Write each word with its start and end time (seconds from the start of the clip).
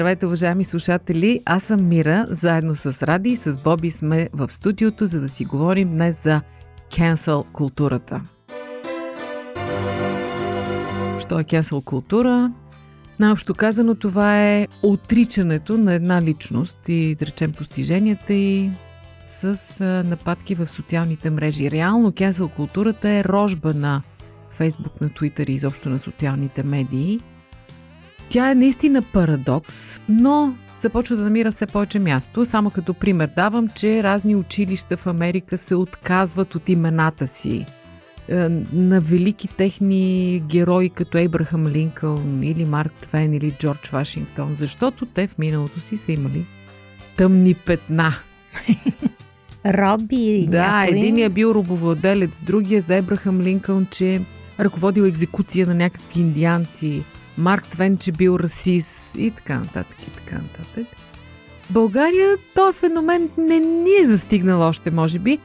Здравейте, 0.00 0.26
уважаеми 0.26 0.64
слушатели! 0.64 1.42
Аз 1.44 1.62
съм 1.62 1.88
Мира, 1.88 2.26
заедно 2.30 2.76
с 2.76 3.02
Ради 3.06 3.30
и 3.30 3.36
с 3.36 3.58
Боби 3.64 3.90
сме 3.90 4.28
в 4.32 4.52
студиото, 4.52 5.06
за 5.06 5.20
да 5.20 5.28
си 5.28 5.44
говорим 5.44 5.90
днес 5.90 6.22
за 6.22 6.40
cancel 6.90 7.44
културата. 7.52 8.20
Що 11.20 11.40
е 11.40 11.44
cancel 11.44 11.84
култура? 11.84 12.52
Наобщо 13.18 13.54
казано, 13.54 13.94
това 13.94 14.42
е 14.42 14.68
отричането 14.82 15.78
на 15.78 15.94
една 15.94 16.22
личност 16.22 16.78
и, 16.88 17.14
да 17.14 17.26
речем, 17.26 17.52
постиженията 17.52 18.32
и 18.32 18.70
с 19.26 19.56
нападки 20.06 20.54
в 20.54 20.68
социалните 20.68 21.30
мрежи. 21.30 21.70
Реално 21.70 22.12
cancel 22.12 22.48
културата 22.48 23.08
е 23.08 23.24
рожба 23.24 23.74
на 23.74 24.02
Фейсбук, 24.50 25.00
на 25.00 25.08
Twitter 25.08 25.50
и 25.50 25.52
изобщо 25.52 25.88
на 25.88 25.98
социалните 25.98 26.62
медии– 26.62 27.20
тя 28.30 28.50
е 28.50 28.54
наистина 28.54 29.02
парадокс, 29.02 30.00
но 30.08 30.54
започва 30.78 31.16
да 31.16 31.22
намира 31.22 31.52
все 31.52 31.66
повече 31.66 31.98
място. 31.98 32.46
Само 32.46 32.70
като 32.70 32.94
пример 32.94 33.30
давам, 33.36 33.68
че 33.68 34.02
разни 34.02 34.36
училища 34.36 34.96
в 34.96 35.06
Америка 35.06 35.58
се 35.58 35.74
отказват 35.74 36.54
от 36.54 36.68
имената 36.68 37.26
си 37.26 37.66
е, 38.28 38.34
на 38.72 39.00
велики 39.00 39.48
техни 39.48 40.42
герои, 40.46 40.90
като 40.90 41.18
Ейбрахам 41.18 41.66
Линкълн 41.66 42.42
или 42.42 42.64
Марк 42.64 42.92
Твен 42.92 43.34
или 43.34 43.52
Джордж 43.60 43.88
Вашингтон, 43.88 44.54
защото 44.58 45.06
те 45.06 45.26
в 45.26 45.38
миналото 45.38 45.80
си 45.80 45.98
са 45.98 46.12
имали 46.12 46.44
тъмни 47.16 47.54
петна. 47.54 48.12
Роби 49.66 50.46
Да, 50.50 50.80
някой. 50.80 50.98
единия 50.98 51.26
е 51.26 51.28
бил 51.28 51.46
робовладелец, 51.46 52.40
другия 52.40 52.82
за 52.82 52.94
Ебрахам 52.94 53.40
Линкълн, 53.40 53.86
че 53.90 54.20
ръководил 54.60 55.02
екзекуция 55.02 55.66
на 55.66 55.74
някакви 55.74 56.20
индианци, 56.20 57.04
Марк 57.40 57.66
Твен, 57.66 57.96
че 57.98 58.12
бил 58.12 58.38
расист 58.40 59.14
и 59.18 59.30
така 59.30 59.58
нататък 59.58 59.96
и 60.02 60.10
така 60.10 60.36
нататък. 60.36 60.86
България 61.70 62.36
този 62.54 62.78
феномен 62.78 63.28
не 63.38 63.60
ни 63.60 63.90
е 64.02 64.06
застигнал 64.06 64.60
още, 64.60 64.90
може 64.90 65.18
би. 65.18 65.38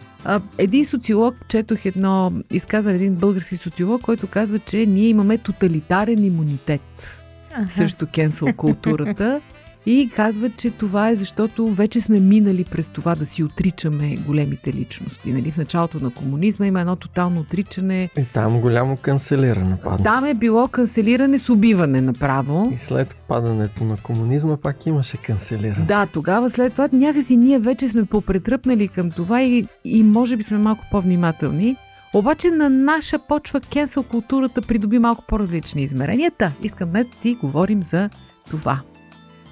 Един 0.58 0.86
социолог, 0.86 1.36
четох 1.48 1.86
едно 1.86 2.34
изказване, 2.52 2.96
един 2.96 3.16
български 3.16 3.58
социолог, 3.58 4.02
който 4.02 4.28
казва, 4.28 4.60
че 4.60 4.86
ние 4.86 5.08
имаме 5.08 5.38
тоталитарен 5.38 6.24
имунитет 6.24 7.18
Аха. 7.54 7.72
срещу 7.72 8.08
кенсъл 8.14 8.48
културата 8.58 9.42
и 9.86 10.10
казва, 10.16 10.50
че 10.50 10.72
това 10.72 11.10
е 11.10 11.16
защото 11.16 11.68
вече 11.68 12.02
сме 12.02 12.20
минали 12.20 12.64
през 12.64 12.90
това 12.90 13.16
да 13.16 13.26
си 13.26 13.44
отричаме 13.44 14.18
големите 14.28 14.74
личности. 14.74 15.34
Нали? 15.34 15.52
В 15.52 15.58
началото 15.58 16.00
на 16.00 16.10
комунизма 16.10 16.68
има 16.68 16.82
едно 16.82 16.96
тотално 16.96 17.40
отричане. 17.40 18.10
И 18.18 18.26
там 18.34 18.62
голямо 18.62 18.98
канцелиране 18.98 19.78
падна. 19.84 20.04
Там 20.04 20.26
е 20.26 20.34
било 20.34 20.68
канцелиране 20.68 21.40
с 21.40 21.50
убиване 21.50 22.02
направо. 22.02 22.72
И 22.76 22.78
след 22.78 23.16
падането 23.28 23.84
на 23.84 23.98
комунизма 23.98 24.58
пак 24.58 24.86
имаше 24.86 25.18
канцелиране. 25.18 25.86
Да, 25.86 26.06
тогава 26.06 26.50
след 26.50 26.72
това 26.72 26.90
някакси 26.92 27.38
ние 27.38 27.60
вече 27.60 27.88
сме 27.88 28.06
попретръпнали 28.06 28.88
към 28.88 29.12
това 29.12 29.42
и, 29.44 29.68
и 29.86 30.04
може 30.04 30.38
би 30.38 30.44
сме 30.44 30.58
малко 30.58 30.84
по-внимателни. 30.92 31.78
Обаче 32.14 32.52
на 32.52 32.70
наша 32.70 33.20
почва 33.20 33.60
кенсъл 33.60 34.04
културата 34.04 34.62
придоби 34.62 35.00
малко 35.00 35.24
по-различни 35.28 35.84
измерения. 35.84 36.32
Та, 36.38 36.52
искам 36.62 36.90
днес 36.90 37.06
да 37.08 37.22
си 37.22 37.38
говорим 37.42 37.84
за 37.84 38.10
това. 38.50 38.82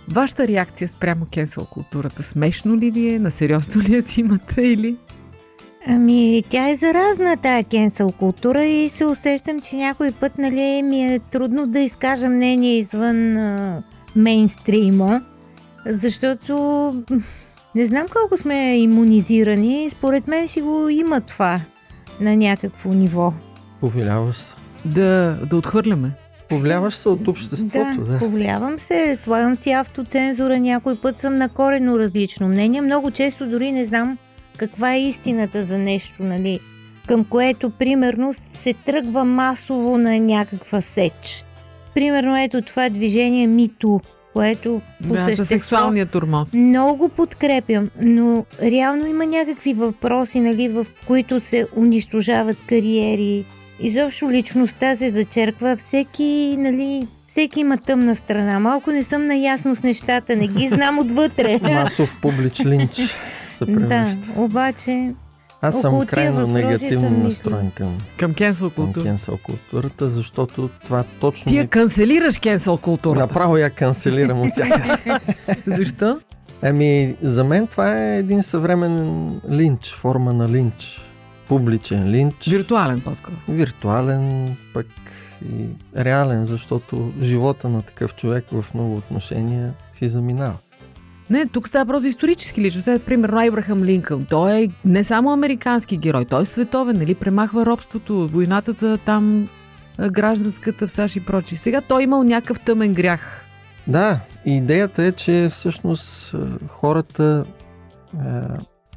Вашата 0.08 0.48
реакция 0.48 0.90
спрямо 0.90 1.26
кенсъл 1.34 1.66
културата 1.66 2.24
смешно 2.24 2.78
ли 2.78 2.92
ви 2.92 3.10
е? 3.10 3.20
На 3.20 3.32
сериозно 3.32 3.82
ли 3.82 3.96
я 3.96 4.04
си 4.04 4.22
имате 4.22 4.62
или? 4.62 4.98
Ами, 5.88 6.44
тя 6.50 6.70
е 6.70 6.76
заразна, 6.76 7.38
тая 7.38 7.64
кенсъл 7.64 8.12
култура 8.12 8.66
и 8.66 8.90
се 8.90 9.06
усещам, 9.06 9.60
че 9.60 9.76
някой 9.76 10.12
път, 10.12 10.38
нали, 10.38 10.84
ми 10.84 11.14
е 11.14 11.20
трудно 11.20 11.68
да 11.68 11.80
изкажа 11.80 12.30
мнение 12.30 12.80
извън 12.80 13.38
а, 13.38 13.84
мейнстрима, 14.16 15.22
защото 15.86 16.56
не 17.76 17.86
знам 17.86 18.06
колко 18.14 18.38
сме 18.38 18.78
иммунизирани, 18.78 19.90
според 19.90 20.28
мен 20.28 20.48
си 20.48 20.62
го 20.62 20.90
има 20.90 21.22
това 21.22 21.62
на 22.20 22.36
някакво 22.36 22.90
ниво. 22.90 23.34
Повлияваш 23.80 24.36
се. 24.36 24.56
Да, 24.86 25.38
да 25.50 25.58
отхвърляме. 25.58 26.12
Повлияваш 26.54 26.94
се 26.94 27.10
от 27.10 27.28
обществото, 27.28 28.02
да. 28.04 28.12
да, 28.12 28.20
повлиявам 28.20 28.80
се, 28.80 29.16
слагам 29.16 29.56
си 29.56 29.72
автоцензура, 29.72 30.60
някой 30.60 31.02
път 31.02 31.18
съм 31.18 31.38
на 31.38 31.50
корено 31.50 32.00
различно 32.00 32.48
мнение, 32.48 32.82
много 32.82 33.12
често 33.12 33.50
дори 33.50 33.72
не 33.72 33.86
знам 33.86 34.18
каква 34.58 34.94
е 34.94 35.02
истината 35.02 35.64
за 35.64 35.78
нещо, 35.78 36.24
нали, 36.24 36.60
към 37.08 37.26
което, 37.26 37.70
примерно, 37.70 38.34
се 38.34 38.74
тръгва 38.74 39.26
масово 39.26 39.98
на 39.98 40.20
някаква 40.20 40.82
сеч. 40.82 41.46
Примерно, 41.94 42.38
ето 42.38 42.62
това 42.62 42.90
движение 42.90 43.48
Мито, 43.48 44.02
което 44.34 44.82
по 45.08 45.14
Да, 45.14 45.24
същество 45.24 45.46
сексуалния 45.46 46.06
турмоз. 46.06 46.54
много 46.54 46.98
го 46.98 47.10
подкрепям, 47.10 47.90
но 48.02 48.46
реално 48.62 49.08
има 49.08 49.26
някакви 49.26 49.74
въпроси, 49.74 50.40
нали, 50.40 50.68
в 50.68 50.86
които 51.08 51.40
се 51.40 51.68
унищожават 51.78 52.58
кариери. 52.68 53.46
Изобщо 53.80 54.32
личността 54.32 54.96
се 54.96 55.10
зачерква. 55.10 55.76
Всеки, 55.76 56.56
нали, 56.60 57.08
всеки 57.28 57.60
има 57.60 57.78
тъмна 57.78 58.16
страна. 58.16 58.60
Малко 58.60 58.92
не 58.92 59.04
съм 59.04 59.28
наясно 59.28 59.76
с 59.76 59.84
нещата, 59.84 60.36
не 60.36 60.48
ги 60.48 60.68
знам 60.68 61.00
отвътре. 61.00 61.60
Масов 61.64 62.16
публич 62.22 62.66
линч 62.66 63.02
се 63.50 63.66
да, 63.66 64.08
обаче 64.36 65.14
Аз 65.62 65.82
съм 65.82 66.06
крайно 66.06 66.48
негативно 66.48 67.10
настроен 67.10 67.72
към, 67.76 67.98
Към 68.18 68.34
кенсъл 68.34 68.70
към 68.70 68.86
култура. 68.86 69.04
кенсъл 69.04 69.38
културата, 69.44 70.10
защото 70.10 70.70
това 70.84 71.04
точно 71.20 71.50
Ти 71.50 71.58
я 71.58 71.62
ми... 71.64 71.70
канцелираш 71.70 72.40
кенсъл 72.40 72.78
културата. 72.78 73.26
Направо 73.26 73.58
я 73.58 73.70
канцелирам 73.70 74.42
от 74.42 74.52
всяка. 74.52 75.20
Защо? 75.68 76.20
Ами, 76.62 77.16
за 77.22 77.44
мен 77.44 77.68
това 77.68 78.04
е 78.04 78.18
един 78.18 78.44
съвременен 78.44 79.42
линч, 79.52 79.94
форма 79.94 80.34
на 80.34 80.50
линч. 80.50 81.02
Публичен 81.48 82.10
линч. 82.12 82.48
Виртуален 82.48 83.02
по-скоро. 83.02 83.36
виртуален, 83.50 84.56
пък 84.74 84.88
и 85.50 85.66
реален, 85.98 86.46
защото 86.46 87.12
живота 87.22 87.70
на 87.70 87.82
такъв 87.82 88.16
човек 88.16 88.46
в 88.52 88.66
много 88.74 88.96
отношения 88.96 89.74
си 89.92 90.10
заминава. 90.10 90.58
Не, 91.30 91.46
тук 91.46 91.68
става 91.68 91.86
просто 91.86 92.08
исторически 92.08 92.62
личност. 92.62 92.88
Е, 92.88 93.00
примерно 93.00 93.38
Айбрахам 93.38 93.84
Линкълн. 93.84 94.26
Той 94.30 94.54
е 94.54 94.70
не 94.86 95.04
само 95.04 95.32
американски 95.32 95.98
герой, 95.98 96.26
той 96.26 96.44
е 96.44 96.46
световен, 96.46 96.98
нали? 96.98 97.16
Премахва 97.16 97.66
робството, 97.66 98.28
войната 98.28 98.72
за 98.72 98.98
там 98.98 99.50
гражданската 100.12 100.88
в 100.88 100.92
САЩ 100.92 101.16
и 101.16 101.26
прочи. 101.26 101.58
Сега 101.58 101.82
той 101.82 102.02
е 102.02 102.04
имал 102.04 102.24
някакъв 102.24 102.60
тъмен 102.60 102.94
грях. 102.94 103.46
Да, 103.88 104.20
идеята 104.46 105.04
е, 105.04 105.12
че 105.12 105.50
всъщност 105.52 106.36
хората 106.68 107.46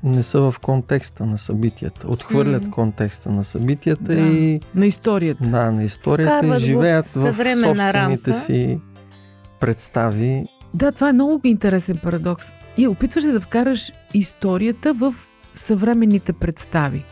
не 0.06 0.22
са 0.22 0.40
в 0.40 0.54
контекста 0.58 1.26
на 1.26 1.38
събитията. 1.38 2.08
Отхвърлят 2.08 2.64
М. 2.64 2.70
контекста 2.70 3.30
на 3.30 3.44
събитията 3.44 4.02
Да. 4.04 4.20
и 4.20 4.60
На 4.74 4.86
историята. 4.86 5.44
да, 5.44 5.70
на 5.70 5.84
историята 5.84 6.32
Вкарват 6.32 6.60
и 6.60 6.64
живеят 6.64 7.06
в 7.06 7.08
в 7.08 7.12
собствените 7.26 7.92
рамка. 7.92 8.34
си 8.34 8.78
представи. 9.60 10.46
Да, 10.74 10.92
това 10.92 11.08
е 11.08 11.12
много 11.12 11.40
интересен 11.44 11.98
парадокс. 11.98 12.46
И 12.76 12.88
опитваш 12.88 13.24
се 13.24 13.32
да 13.32 13.40
вкараш 13.40 13.92
историята 14.14 14.94
в 14.94 15.14
съвременните 15.54 16.32
представи. 16.32 17.02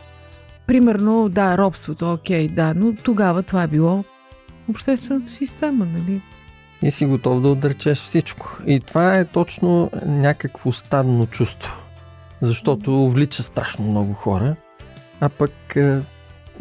Примерно, 0.67 1.29
да, 1.29 1.57
робството, 1.57 2.13
окей, 2.13 2.47
да, 2.47 2.73
но 2.75 2.93
тогава 2.95 3.43
това 3.43 3.63
е 3.63 3.67
било 3.67 4.03
обществената 4.69 5.31
система, 5.31 5.85
нали? 5.87 6.21
и 6.81 6.91
си 6.91 7.05
готов 7.05 7.41
да 7.41 7.47
отречеш 7.47 7.97
всичко. 7.97 8.57
И 8.67 8.79
това 8.79 9.17
е 9.17 9.25
точно 9.25 9.91
някакво 10.05 10.71
стадно 10.71 11.25
чувство, 11.25 11.77
защото 12.41 13.09
влича 13.09 13.43
страшно 13.43 13.85
много 13.85 14.13
хора. 14.13 14.55
А 15.21 15.29
пък 15.29 15.75
е, 15.75 15.99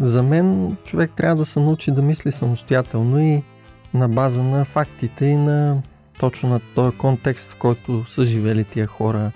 за 0.01 0.23
мен 0.23 0.77
човек 0.85 1.11
трябва 1.17 1.37
да 1.37 1.47
се 1.47 1.61
научи 1.61 1.91
да 1.91 2.03
мисли 2.03 2.33
самостоятелно 2.33 3.21
и 3.21 3.43
на 3.95 4.09
база 4.09 4.43
на 4.43 4.65
фактите 4.65 5.27
и 5.27 5.37
на 5.37 5.83
точно 6.19 6.49
на 6.49 6.61
този 6.75 6.97
контекст, 6.97 7.51
в 7.51 7.57
който 7.59 8.05
са 8.05 8.25
живели 8.25 8.65
тия 8.65 8.87
хора 8.87 9.33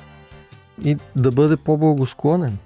и 0.85 0.97
да 1.17 1.31
бъде 1.31 1.57
по-благосклонен. 1.57 2.59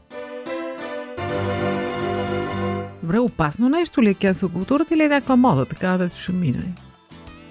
Добре, 3.03 3.19
опасно 3.19 3.69
нещо 3.69 4.03
ли 4.03 4.09
е 4.09 4.15
кенсел 4.15 4.49
културата 4.49 4.95
или 4.95 5.03
е 5.03 5.09
някаква 5.09 5.37
мода, 5.37 5.67
така 5.67 5.89
да 5.89 6.09
ще 6.09 6.33
мине? 6.33 6.73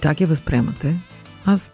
Как 0.02 0.22
я 0.22 0.28
възприемате? 0.28 0.96
Аз 1.46 1.72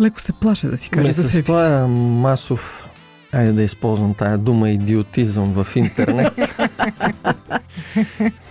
леко 0.00 0.20
се 0.20 0.32
плаша 0.32 0.70
да 0.70 0.78
си 0.78 0.90
кажа 0.90 1.06
Ме 1.06 1.12
за 1.12 1.22
с 1.22 1.28
себе 1.28 1.42
си. 1.42 1.46
този 1.46 1.90
масов, 1.90 2.88
айде 3.32 3.52
да 3.52 3.62
използвам 3.62 4.14
тая 4.14 4.38
дума, 4.38 4.70
идиотизъм 4.70 5.52
в 5.52 5.76
интернет, 5.76 6.32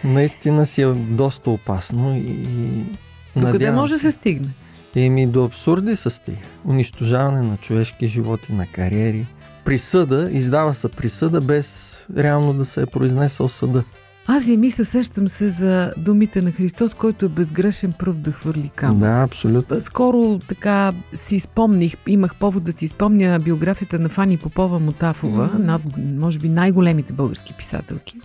наистина 0.03 0.65
си 0.65 0.81
е 0.81 0.93
доста 0.93 1.49
опасно 1.49 2.17
и 2.17 2.45
Докъде 3.35 3.53
надявам 3.53 3.75
може 3.75 3.93
да 3.93 3.99
се 3.99 4.11
стигне? 4.11 4.47
Еми 4.95 5.27
до 5.27 5.45
абсурди 5.45 5.95
се 5.95 6.09
стига. 6.09 6.37
Унищожаване 6.65 7.41
на 7.41 7.57
човешки 7.57 8.07
животи, 8.07 8.53
на 8.53 8.67
кариери. 8.67 9.27
Присъда, 9.65 10.29
издава 10.31 10.73
се 10.73 10.89
присъда 10.89 11.41
без 11.41 11.97
реално 12.17 12.53
да 12.53 12.65
се 12.65 12.81
е 12.81 12.85
произнесъл 12.85 13.49
съда. 13.49 13.83
Аз 14.27 14.47
и 14.47 14.57
мисля, 14.57 14.85
сещам 14.85 15.29
се 15.29 15.49
за 15.49 15.93
думите 15.97 16.41
на 16.41 16.51
Христос, 16.51 16.93
който 16.93 17.25
е 17.25 17.29
безгрешен 17.29 17.93
пръв 17.99 18.15
да 18.15 18.31
хвърли 18.31 18.71
камък. 18.75 18.99
Да, 18.99 19.23
абсолютно. 19.23 19.81
Скоро 19.81 20.39
така 20.47 20.93
си 21.13 21.39
спомних, 21.39 21.95
имах 22.07 22.35
повод 22.35 22.63
да 22.63 22.73
си 22.73 22.87
спомня 22.87 23.39
биографията 23.39 23.99
на 23.99 24.09
Фани 24.09 24.37
Попова 24.37 24.79
Мотафова, 24.79 25.49
над, 25.59 25.81
може 25.97 26.39
би 26.39 26.49
най-големите 26.49 27.13
български 27.13 27.53
писателки, 27.53 28.19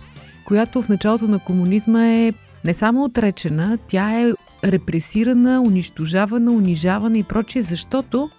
която 0.45 0.81
в 0.81 0.89
началото 0.89 1.27
на 1.27 1.39
комунизма 1.39 2.07
е 2.07 2.33
не 2.65 2.73
само 2.73 3.03
отречена, 3.03 3.77
тя 3.87 4.21
е 4.21 4.33
репресирана, 4.63 5.61
унищожавана, 5.61 6.51
унижавана 6.51 7.17
и 7.17 7.23
прочие, 7.23 7.61
защото 7.61 8.29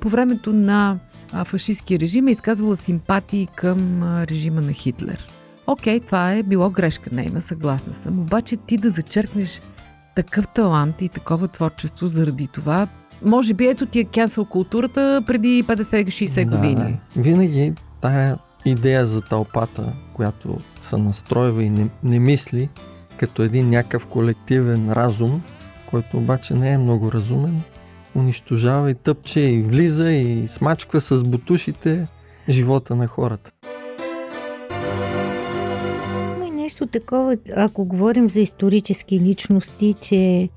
по 0.00 0.08
времето 0.08 0.52
на 0.52 0.98
фашистския 1.44 2.00
режим 2.00 2.28
е 2.28 2.32
изказвала 2.32 2.76
симпатии 2.76 3.48
към 3.54 4.02
режима 4.02 4.60
на 4.60 4.72
Хитлер. 4.72 5.28
Окей, 5.66 6.00
това 6.00 6.32
е 6.32 6.42
било 6.42 6.70
грешка 6.70 7.10
нейна, 7.12 7.42
съгласна 7.42 7.94
съм. 7.94 8.18
Обаче 8.18 8.56
ти 8.56 8.76
да 8.76 8.90
зачеркнеш 8.90 9.60
такъв 10.16 10.48
талант 10.48 11.02
и 11.02 11.08
такова 11.08 11.48
творчество 11.48 12.06
заради 12.06 12.46
това. 12.46 12.88
Може 13.24 13.54
би 13.54 13.66
ето 13.66 13.86
ти 13.86 14.00
е 14.00 14.04
кенсел 14.04 14.44
културата 14.44 15.22
преди 15.26 15.64
50-60 15.64 16.44
да, 16.44 16.56
години. 16.56 17.00
Винаги 17.16 17.72
тая 18.00 18.38
идея 18.64 19.06
за 19.06 19.20
тълпата, 19.20 19.92
която 20.14 20.58
се 20.82 20.96
настройва 20.96 21.62
и 21.62 21.70
не, 21.70 21.88
не 22.04 22.18
мисли 22.18 22.68
като 23.16 23.42
един 23.42 23.70
някакъв 23.70 24.06
колективен 24.06 24.92
разум, 24.92 25.42
който 25.90 26.16
обаче 26.16 26.54
не 26.54 26.72
е 26.72 26.78
много 26.78 27.12
разумен, 27.12 27.62
унищожава 28.14 28.90
и 28.90 28.94
тъпче 28.94 29.40
и 29.40 29.62
влиза 29.62 30.10
и 30.12 30.48
смачква 30.48 31.00
с 31.00 31.24
бутушите 31.24 32.06
живота 32.48 32.96
на 32.96 33.06
хората. 33.06 33.50
Нещо 36.72 36.86
такова, 36.86 37.36
ако 37.56 37.84
говорим 37.84 38.30
за 38.30 38.40
исторически 38.40 39.20
личности, 39.20 39.94
че 40.00 40.48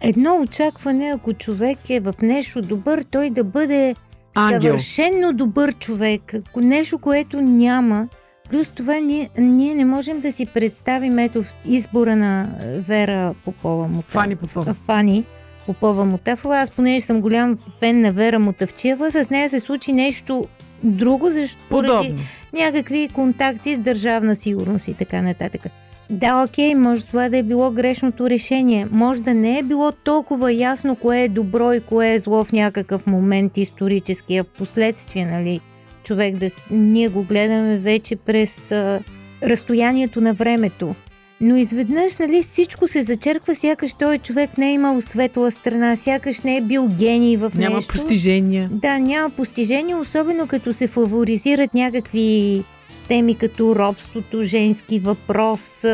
едно 0.00 0.40
очакване, 0.42 1.10
ако 1.14 1.32
човек 1.32 1.90
е 1.90 2.00
в 2.00 2.14
нещо 2.22 2.62
добър, 2.62 3.04
той 3.10 3.30
да 3.30 3.44
бъде 3.44 3.94
Ангел. 4.34 4.62
съвършенно 4.62 5.32
добър 5.32 5.72
човек. 5.72 6.34
Нещо, 6.56 6.98
което 6.98 7.40
няма. 7.40 8.08
Плюс 8.50 8.68
това 8.68 8.94
ние, 9.00 9.30
ние 9.38 9.74
не 9.74 9.84
можем 9.84 10.20
да 10.20 10.32
си 10.32 10.46
представим 10.46 11.18
ето 11.18 11.44
избора 11.66 12.16
на 12.16 12.48
е, 12.62 12.80
Вера 12.80 13.34
Попова 13.44 13.88
Мутафова. 13.88 14.22
Фани 14.22 14.36
Попова. 14.36 14.74
Фани 14.74 15.24
Попова 15.66 16.04
Мутафова. 16.04 16.58
Аз 16.58 16.70
понеже 16.70 17.06
съм 17.06 17.20
голям 17.20 17.58
фен 17.78 18.00
на 18.00 18.12
Вера 18.12 18.38
Мутавчева, 18.38 19.10
с 19.10 19.30
нея 19.30 19.50
се 19.50 19.60
случи 19.60 19.92
нещо 19.92 20.46
друго, 20.82 21.30
защото 21.30 21.68
Подобно. 21.68 22.20
Някакви 22.52 23.08
контакти 23.14 23.76
с 23.76 23.78
държавна 23.78 24.36
сигурност 24.36 24.88
и 24.88 24.94
така 24.94 25.22
нататък. 25.22 25.62
Да, 26.10 26.44
окей, 26.44 26.74
може 26.74 27.04
това 27.04 27.28
да 27.28 27.38
е 27.38 27.42
било 27.42 27.70
грешното 27.70 28.30
решение. 28.30 28.86
Може 28.90 29.22
да 29.22 29.34
не 29.34 29.58
е 29.58 29.62
било 29.62 29.92
толкова 29.92 30.52
ясно 30.52 30.96
кое 30.96 31.22
е 31.22 31.28
добро 31.28 31.72
и 31.72 31.80
кое 31.80 32.12
е 32.14 32.20
зло 32.20 32.44
в 32.44 32.52
някакъв 32.52 33.06
момент 33.06 33.56
исторически, 33.56 34.36
а 34.36 34.44
в 34.44 34.46
последствие, 34.46 35.26
нали, 35.26 35.60
човек 36.04 36.36
да... 36.36 36.50
Ние 36.70 37.08
го 37.08 37.22
гледаме 37.22 37.76
вече 37.76 38.16
през 38.16 38.72
а, 38.72 39.00
разстоянието 39.42 40.20
на 40.20 40.32
времето. 40.34 40.94
Но 41.40 41.56
изведнъж, 41.56 42.18
нали, 42.18 42.42
всичко 42.42 42.88
се 42.88 43.02
зачерква, 43.02 43.54
сякаш 43.54 43.94
той 43.94 44.18
човек 44.18 44.58
не 44.58 44.70
е 44.70 44.72
имал 44.72 45.00
светла 45.00 45.50
страна, 45.50 45.96
сякаш 45.96 46.40
не 46.40 46.56
е 46.56 46.60
бил 46.60 46.88
гений 46.98 47.36
в 47.36 47.52
Няма 47.54 47.76
нещо. 47.76 47.92
постижения. 47.92 48.68
Да, 48.72 48.98
няма 48.98 49.30
постижение, 49.30 49.94
особено 49.94 50.46
като 50.46 50.72
се 50.72 50.86
фаворизират 50.86 51.74
някакви 51.74 52.64
теми 53.08 53.34
като 53.34 53.76
робството, 53.76 54.42
женски 54.42 54.98
въпрос, 54.98 55.60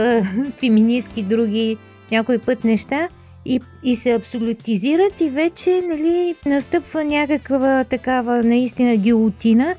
феминистки 0.61 1.23
други 1.23 1.76
някой 2.11 2.38
път 2.38 2.64
неща 2.64 3.08
и, 3.44 3.61
и 3.82 3.96
се 3.96 4.12
абсолютизират 4.12 5.20
и 5.20 5.31
вече 5.31 5.82
нали, 5.88 6.35
настъпва 6.46 7.05
някаква 7.05 7.85
такава 7.85 8.43
наистина 8.43 8.96
гилотина. 8.96 9.75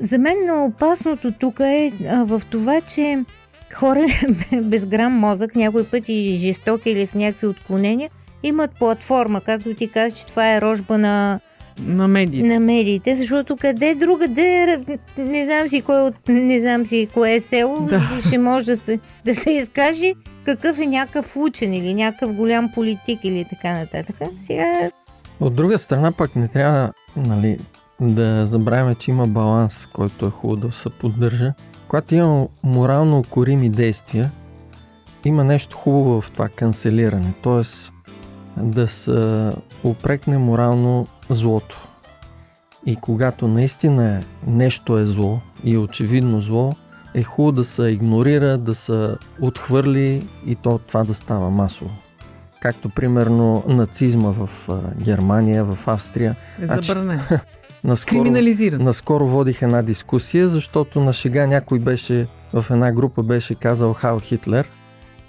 За 0.00 0.18
мен 0.18 0.46
на 0.46 0.64
опасното 0.64 1.32
тук 1.32 1.60
е 1.60 1.92
а, 2.08 2.24
в 2.24 2.42
това, 2.50 2.80
че 2.80 3.24
хора 3.74 4.06
без 4.62 4.86
грам 4.86 5.12
мозък, 5.12 5.56
някой 5.56 5.84
път 5.84 6.08
и 6.08 6.36
жестоки 6.36 6.90
или 6.90 7.06
с 7.06 7.14
някакви 7.14 7.46
отклонения, 7.46 8.10
имат 8.42 8.70
платформа, 8.78 9.40
както 9.40 9.74
ти 9.74 9.90
каза, 9.90 10.16
че 10.16 10.26
това 10.26 10.54
е 10.54 10.60
рожба 10.60 10.98
на 10.98 11.40
На 11.86 12.08
медиите. 12.08 12.48
на 12.48 12.60
медиите, 12.60 13.16
защото 13.16 13.56
къде 13.56 13.94
друга, 13.94 14.28
де, 14.28 14.80
не 15.18 15.44
знам 15.44 15.68
си 15.68 15.82
кой 15.82 16.00
от, 16.00 16.14
не 16.28 16.60
знам 16.60 16.86
си 16.86 17.08
кое 17.14 17.34
е 17.34 17.40
село, 17.40 17.80
да. 17.80 18.20
ще 18.26 18.38
може 18.38 18.66
да 18.66 18.76
се, 18.76 18.98
да 19.24 19.34
се 19.34 19.50
изкаже 19.50 20.14
какъв 20.44 20.78
е 20.78 20.86
някакъв 20.86 21.36
учен 21.36 21.74
или 21.74 21.94
някакъв 21.94 22.32
голям 22.32 22.72
политик 22.74 23.20
или 23.24 23.46
така 23.50 23.72
нататък. 23.72 24.16
Сега 24.46 24.90
От 25.40 25.54
друга 25.54 25.78
страна 25.78 26.12
пък 26.12 26.36
не 26.36 26.48
трябва 26.48 26.92
нали, 27.16 27.58
да 28.00 28.46
забравяме, 28.46 28.94
че 28.94 29.10
има 29.10 29.26
баланс, 29.26 29.86
който 29.86 30.26
е 30.26 30.30
хубаво 30.30 30.66
да 30.68 30.72
се 30.72 30.90
поддържа. 30.90 31.52
Когато 31.94 32.14
има 32.14 32.46
морално 32.62 33.18
укорими 33.18 33.70
действия, 33.70 34.30
има 35.24 35.44
нещо 35.44 35.76
хубаво 35.76 36.20
в 36.20 36.30
това 36.30 36.48
канцелиране, 36.48 37.34
т.е. 37.42 37.62
да 38.60 38.88
се 38.88 39.50
упрекне 39.84 40.38
морално 40.38 41.06
злото. 41.30 41.88
И 42.86 42.96
когато 42.96 43.48
наистина 43.48 44.22
нещо 44.46 44.98
е 44.98 45.06
зло 45.06 45.40
и 45.64 45.74
е 45.74 45.78
очевидно 45.78 46.40
зло, 46.40 46.72
е 47.14 47.22
хубаво 47.22 47.52
да 47.52 47.64
се 47.64 47.82
игнорира, 47.82 48.58
да 48.58 48.74
се 48.74 49.14
отхвърли 49.40 50.26
и 50.46 50.54
то 50.54 50.78
това 50.78 51.04
да 51.04 51.14
става 51.14 51.50
масово. 51.50 51.90
Както 52.60 52.88
примерно 52.88 53.64
нацизма 53.68 54.30
в 54.30 54.68
Германия, 54.96 55.64
в 55.64 55.78
Австрия. 55.88 56.34
Е 56.62 56.66
Значи, 56.66 56.88
забранен. 56.88 57.20
Наскоро, 57.84 58.22
Криминализиран. 58.22 58.82
наскоро 58.82 59.26
водих 59.26 59.62
една 59.62 59.82
дискусия, 59.82 60.48
защото 60.48 61.00
на 61.00 61.12
шега 61.12 61.46
някой 61.46 61.78
беше 61.78 62.26
в 62.52 62.66
една 62.70 62.92
група 62.92 63.22
беше 63.22 63.54
казал 63.54 63.92
Хал 63.92 64.20
Хитлер, 64.20 64.68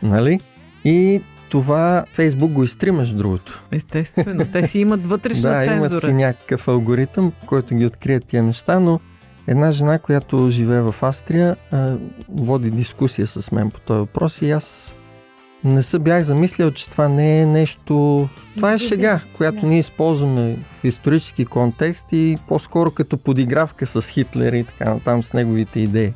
нали? 0.04 0.40
И 0.86 1.22
това 1.50 2.06
Фейсбук 2.14 2.52
го 2.52 2.64
изтри 2.64 2.92
между 2.92 3.18
другото. 3.18 3.64
Естествено. 3.72 4.46
Те 4.54 4.68
си 4.68 4.80
имат 4.80 5.08
вътрешна 5.08 5.50
да, 5.50 5.66
имат 5.66 5.92
цензура. 5.92 6.00
си 6.00 6.14
някакъв 6.14 6.68
алгоритъм, 6.68 7.32
който 7.46 7.76
ги 7.76 7.86
открие 7.86 8.20
тия 8.20 8.44
неща, 8.44 8.80
но 8.80 9.00
една 9.48 9.72
жена, 9.72 10.00
която 10.00 10.50
живее 10.52 10.82
в 10.82 10.96
Австрия, 11.02 11.56
а, 11.72 11.96
води 12.30 12.72
дискусия 12.72 13.28
с 13.28 13.52
мен 13.52 13.72
по 13.72 13.80
този 13.80 13.98
въпрос 13.98 14.42
и 14.42 14.52
аз 14.52 14.94
не 15.66 15.84
се 15.84 16.00
бях 16.00 16.24
замислил, 16.24 16.72
че 16.72 16.90
това 16.90 17.08
не 17.08 17.42
е 17.42 17.46
нещо... 17.46 18.28
Това 18.56 18.74
е 18.74 18.78
шега, 18.78 19.20
която 19.38 19.66
ние 19.66 19.80
използваме 19.80 20.58
в 20.82 20.84
исторически 20.84 21.46
контекст 21.46 22.06
и 22.12 22.38
по-скоро 22.48 22.92
като 22.92 23.18
подигравка 23.18 23.86
с 23.86 24.10
Хитлер 24.10 24.54
и 24.54 24.64
така 24.64 24.94
натам 24.94 25.24
с 25.24 25.34
неговите 25.34 25.80
идеи. 25.80 26.14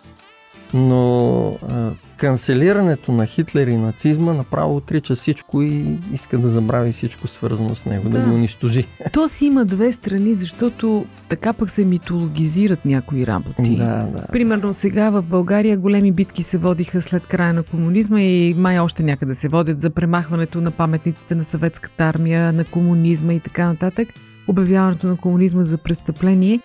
Но 0.74 1.48
а, 1.70 1.92
канцелирането 2.18 3.12
на 3.12 3.26
Хитлер 3.26 3.68
и 3.68 3.78
нацизма 3.78 4.34
направо 4.34 4.76
отрича 4.76 5.16
всичко 5.16 5.62
и 5.62 5.84
иска 6.14 6.38
да 6.38 6.50
забрави 6.50 6.92
всичко 6.92 7.28
свързано 7.28 7.76
с 7.76 7.86
него, 7.86 8.10
да, 8.10 8.20
Да. 8.20 8.26
го 8.26 8.36
унищожи. 8.36 8.86
То 9.12 9.30
си 9.30 9.46
има 9.46 9.66
две 9.66 9.94
страни, 9.94 10.36
защото 10.36 11.06
така 11.30 11.54
пък 11.54 11.72
се 11.72 11.86
митологизират 11.86 12.86
някои 12.86 13.28
работи. 13.28 13.76
Да, 13.76 14.08
да. 14.14 14.26
Примерно 14.32 14.74
сега 14.74 15.10
в 15.10 15.22
България 15.22 15.78
големи 15.78 16.12
битки 16.12 16.44
се 16.44 16.58
водиха 16.58 17.02
след 17.02 17.28
края 17.28 17.54
на 17.54 17.64
комунизма 17.64 18.22
и 18.22 18.54
май 18.54 18.80
още 18.80 19.04
някъде 19.04 19.36
се 19.36 19.48
водят 19.48 19.82
за 19.82 19.90
премахването 19.90 20.62
на 20.62 20.72
паметниците 20.72 21.36
на 21.36 21.44
съветската 21.44 22.04
армия, 22.04 22.54
на 22.54 22.66
комунизма 22.66 23.34
и 23.34 23.40
така 23.40 23.68
нататък. 23.68 24.08
Обявяването 24.48 25.08
на 25.08 25.18
комунизма 25.18 25.64
за 25.64 25.78
престъпление. 25.78 26.60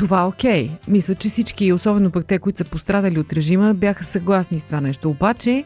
Това 0.00 0.28
окей. 0.28 0.70
Мисля, 0.88 1.14
че 1.14 1.28
всички, 1.28 1.72
особено 1.72 2.10
пък 2.10 2.26
те, 2.26 2.38
които 2.38 2.58
са 2.58 2.64
пострадали 2.64 3.18
от 3.18 3.32
режима, 3.32 3.74
бяха 3.74 4.04
съгласни 4.04 4.60
с 4.60 4.64
това 4.64 4.80
нещо. 4.80 5.10
Обаче, 5.10 5.64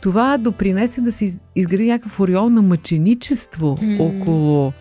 това 0.00 0.38
допринесе 0.38 1.00
да 1.00 1.12
се 1.12 1.24
из- 1.24 1.40
изгради 1.56 1.86
някакъв 1.86 2.20
ореол 2.20 2.48
на 2.48 2.62
мъченичество 2.62 3.78
М. 3.82 3.96
около 4.00 4.72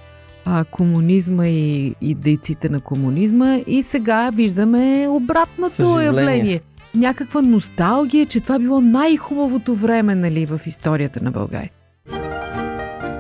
а, 0.46 0.64
комунизма 0.64 1.48
и, 1.48 1.96
и 2.02 2.16
дейците 2.16 2.70
на 2.70 2.80
комунизма 2.80 3.58
и 3.68 3.84
сега 3.84 4.30
виждаме 4.30 5.08
обратното 5.10 6.00
явление. 6.02 6.62
някаква 6.96 7.42
носталгия, 7.42 8.26
че 8.26 8.40
това 8.40 8.60
било 8.60 8.82
най-хубавото 8.82 9.76
време 9.76 10.16
нали, 10.16 10.46
в 10.46 10.62
историята 10.66 11.24
на 11.24 11.32
България. 11.32 11.72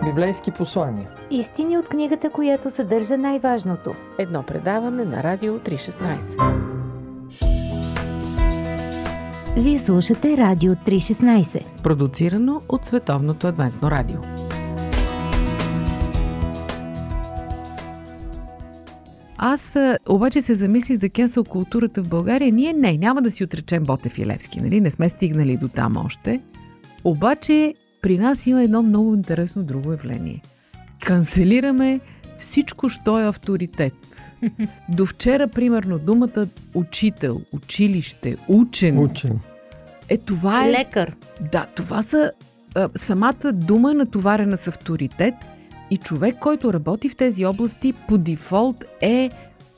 Библейски 0.05 0.51
послания. 0.51 1.07
Истини 1.33 1.77
от 1.77 1.89
книгата, 1.89 2.29
която 2.29 2.71
съдържа 2.71 3.17
най-важното. 3.17 3.95
Едно 4.17 4.43
предаване 4.43 5.05
на 5.05 5.23
Радио 5.23 5.59
316. 5.59 6.53
Вие 9.57 9.79
слушате 9.79 10.37
Радио 10.37 10.73
316. 10.73 11.81
Продуцирано 11.83 12.61
от 12.69 12.85
Световното 12.85 13.47
адвентно 13.47 13.91
радио. 13.91 14.17
Аз 19.37 19.75
обаче 20.09 20.41
се 20.41 20.55
замислих 20.55 20.99
за 20.99 21.09
кенсъл 21.09 21.43
културата 21.43 22.03
в 22.03 22.09
България. 22.09 22.51
Ние 22.51 22.73
не, 22.73 22.97
няма 22.97 23.21
да 23.21 23.31
си 23.31 23.43
отречем 23.43 23.83
Ботев 23.83 24.17
и 24.17 24.25
Левски, 24.25 24.61
нали? 24.61 24.81
Не 24.81 24.91
сме 24.91 25.09
стигнали 25.09 25.57
до 25.57 25.67
там 25.67 25.97
още. 25.97 26.41
Обаче 27.03 27.73
при 28.01 28.17
нас 28.17 28.47
има 28.47 28.63
едно 28.63 28.83
много 28.83 29.13
интересно 29.13 29.63
друго 29.63 29.91
явление. 29.91 30.41
Канцелираме 31.05 31.99
всичко, 32.39 32.89
що 32.89 33.19
е 33.19 33.27
авторитет. 33.27 33.93
До 34.89 35.05
вчера, 35.05 35.47
примерно, 35.47 35.99
думата 35.99 36.47
учител, 36.73 37.41
училище, 37.51 38.37
учен, 38.47 38.99
Учен. 38.99 39.39
е 40.09 40.17
това 40.17 40.65
е... 40.67 40.71
Лекар. 40.71 41.15
Да, 41.51 41.65
това 41.75 42.01
са 42.01 42.31
а, 42.75 42.89
самата 42.95 43.51
дума 43.53 43.91
е 43.91 43.95
натоварена 43.95 44.57
с 44.57 44.67
авторитет 44.67 45.33
и 45.91 45.97
човек, 45.97 46.35
който 46.39 46.73
работи 46.73 47.09
в 47.09 47.15
тези 47.15 47.45
области 47.45 47.93
по 47.93 48.17
дефолт 48.17 48.85
е 49.01 49.29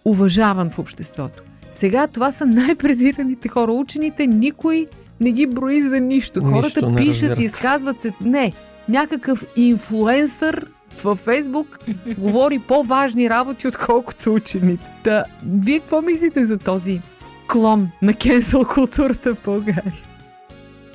уважаван 0.05 0.69
в 0.69 0.79
обществото. 0.79 1.43
Сега 1.73 2.07
това 2.07 2.31
са 2.31 2.45
най-презираните 2.45 3.47
хора. 3.47 3.71
Учените 3.71 4.27
никой 4.27 4.87
не 5.19 5.31
ги 5.31 5.47
брои 5.47 5.81
за 5.81 5.99
нищо. 5.99 6.41
Хората 6.41 6.65
Нищо 6.65 6.89
не 6.89 6.97
пишат, 6.97 7.29
разбират. 7.29 7.39
изказват 7.39 8.01
се. 8.01 8.13
Не, 8.21 8.53
някакъв 8.89 9.45
инфлуенсър 9.55 10.67
във 11.03 11.19
Фейсбук 11.19 11.79
говори 12.17 12.59
по-важни 12.59 13.29
работи, 13.29 13.67
отколкото 13.67 14.33
учените. 14.33 14.85
Та, 15.03 15.23
вие 15.45 15.79
какво 15.79 16.01
мислите 16.01 16.45
за 16.45 16.57
този 16.57 17.01
клон 17.47 17.89
на 18.01 18.13
кенсел 18.13 18.65
културата 18.73 19.35
в 19.35 19.37
България? 19.45 19.93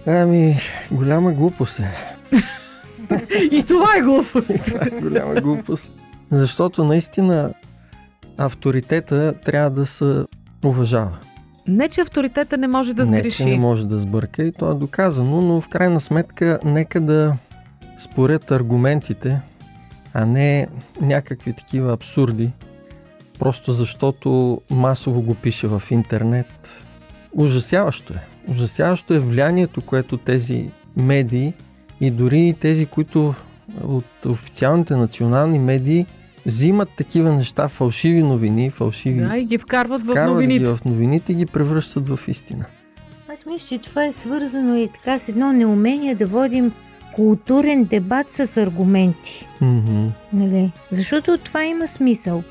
Ами, 0.07 0.57
голяма 0.91 1.33
глупост 1.33 1.79
е. 1.81 2.17
И 3.51 3.63
това 3.63 3.97
е 3.97 4.01
глупост. 4.01 4.73
голяма 5.03 5.35
глупост. 5.35 5.91
Защото 6.31 6.85
наистина 6.85 7.53
авторитета 8.39 9.35
трябва 9.45 9.71
да 9.71 9.87
се 9.87 10.25
уважава. 10.65 11.19
Не, 11.69 11.89
че 11.89 12.01
авторитета 12.01 12.59
не 12.59 12.69
може 12.69 12.95
да 12.95 13.07
не, 13.07 13.19
сгреши. 13.19 13.37
че 13.37 13.45
не 13.45 13.59
може 13.59 13.87
да 13.87 13.99
сбърка 13.99 14.43
и 14.43 14.53
то 14.53 14.71
е 14.71 14.75
доказано, 14.75 15.41
но 15.41 15.61
в 15.61 15.69
крайна 15.69 16.01
сметка 16.01 16.59
нека 16.65 17.01
да 17.01 17.37
спорят 17.99 18.51
аргументите, 18.51 19.41
а 20.15 20.27
не 20.27 20.69
някакви 21.01 21.53
такива 21.53 21.93
абсурди, 21.93 22.51
просто 23.39 23.73
защото 23.73 24.61
масово 24.71 25.23
го 25.23 25.35
пише 25.35 25.67
в 25.67 25.83
интернет. 25.91 26.83
Ужасяващо 27.33 28.13
е. 28.13 28.51
Ужасяващо 28.51 29.15
е 29.15 29.19
влиянието, 29.19 29.81
което 29.81 30.17
тези 30.17 30.71
медии 30.97 31.53
и 32.01 32.11
дори 32.11 32.41
и 32.41 32.55
тези, 32.55 32.87
които 32.87 33.35
от 33.83 34.27
официалните 34.27 34.97
национални 34.97 35.59
медии 35.59 36.07
взимат 36.47 36.89
такива 36.97 37.33
неща, 37.33 37.69
фалшиви 37.69 38.23
новини, 38.23 38.71
фалшиви 38.71 39.21
Да, 39.21 39.37
и 39.37 39.45
ги 39.45 39.59
вкарват 39.59 40.03
в 40.03 40.15
Карват 40.15 40.35
новините. 40.35 40.65
ги 40.65 40.65
в 40.65 40.79
новините 40.85 41.33
и 41.33 41.35
ги 41.35 41.47
превръщат 41.47 42.09
в 42.09 42.21
истина. 42.29 42.65
Аз 43.33 43.47
мисля, 43.47 43.69
че 43.69 43.79
това 43.79 44.05
е 44.05 44.13
свързано 44.13 44.77
и 44.77 44.89
така 44.89 45.19
с 45.19 45.29
едно 45.29 45.53
неумение 45.53 46.15
да 46.15 46.27
водим 46.27 46.73
културен 47.15 47.85
дебат 47.85 48.31
с 48.31 48.57
аргументи. 48.57 49.47
Мгм. 49.61 50.07
Нали? 50.33 50.71
Защото 50.93 51.39
това 51.39 51.65
има 51.65 51.89
смисъл. 51.89 52.43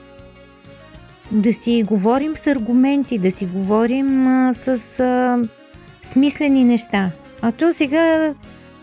Да 1.31 1.53
си 1.53 1.83
говорим 1.87 2.35
с 2.35 2.47
аргументи, 2.47 3.17
да 3.17 3.31
си 3.31 3.45
говорим 3.45 4.27
а, 4.27 4.53
с 4.53 4.99
а, 4.99 5.39
смислени 6.03 6.63
неща. 6.63 7.11
А 7.41 7.51
то 7.51 7.73
сега 7.73 8.33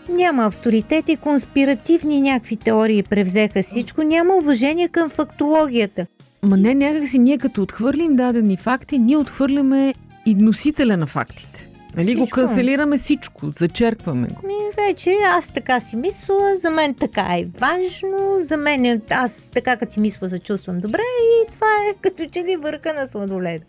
няма 0.09 0.45
авторитет 0.45 1.09
и 1.09 1.15
конспиративни 1.15 2.21
някакви 2.21 2.55
теории 2.55 3.03
превзеха 3.03 3.63
всичко. 3.63 4.03
Няма 4.03 4.35
уважение 4.35 4.87
към 4.87 5.09
фактологията. 5.09 6.05
Ма 6.43 6.57
не, 6.57 6.75
някакси 6.75 7.19
ние 7.19 7.37
като 7.37 7.61
отхвърлим 7.61 8.15
дадени 8.15 8.57
факти, 8.57 8.99
ние 8.99 9.17
отхвърляме 9.17 9.93
и 10.25 10.35
носителя 10.35 10.97
на 10.97 11.05
фактите. 11.05 11.66
Нали 11.97 12.15
го 12.15 12.21
Всичко. 12.21 12.39
канцелираме 12.39 12.97
всичко, 12.97 13.51
зачеркваме 13.51 14.27
го. 14.27 14.47
Ми 14.47 14.53
вече 14.77 15.15
аз 15.27 15.51
така 15.51 15.79
си 15.79 15.95
мисля, 15.95 16.35
за 16.61 16.69
мен 16.69 16.93
така 16.93 17.27
е 17.31 17.45
важно, 17.59 18.17
за 18.39 18.57
мен 18.57 18.85
е, 18.85 19.01
аз 19.09 19.49
така 19.53 19.75
като 19.75 19.93
си 19.93 19.99
мисля, 19.99 20.29
се 20.29 20.39
чувствам 20.39 20.79
добре 20.79 21.01
и 21.21 21.51
това 21.51 21.67
е 21.89 21.95
като 22.01 22.25
че 22.25 22.39
ли 22.39 22.55
върха 22.55 22.93
на 22.93 23.07
сладоледа. 23.07 23.65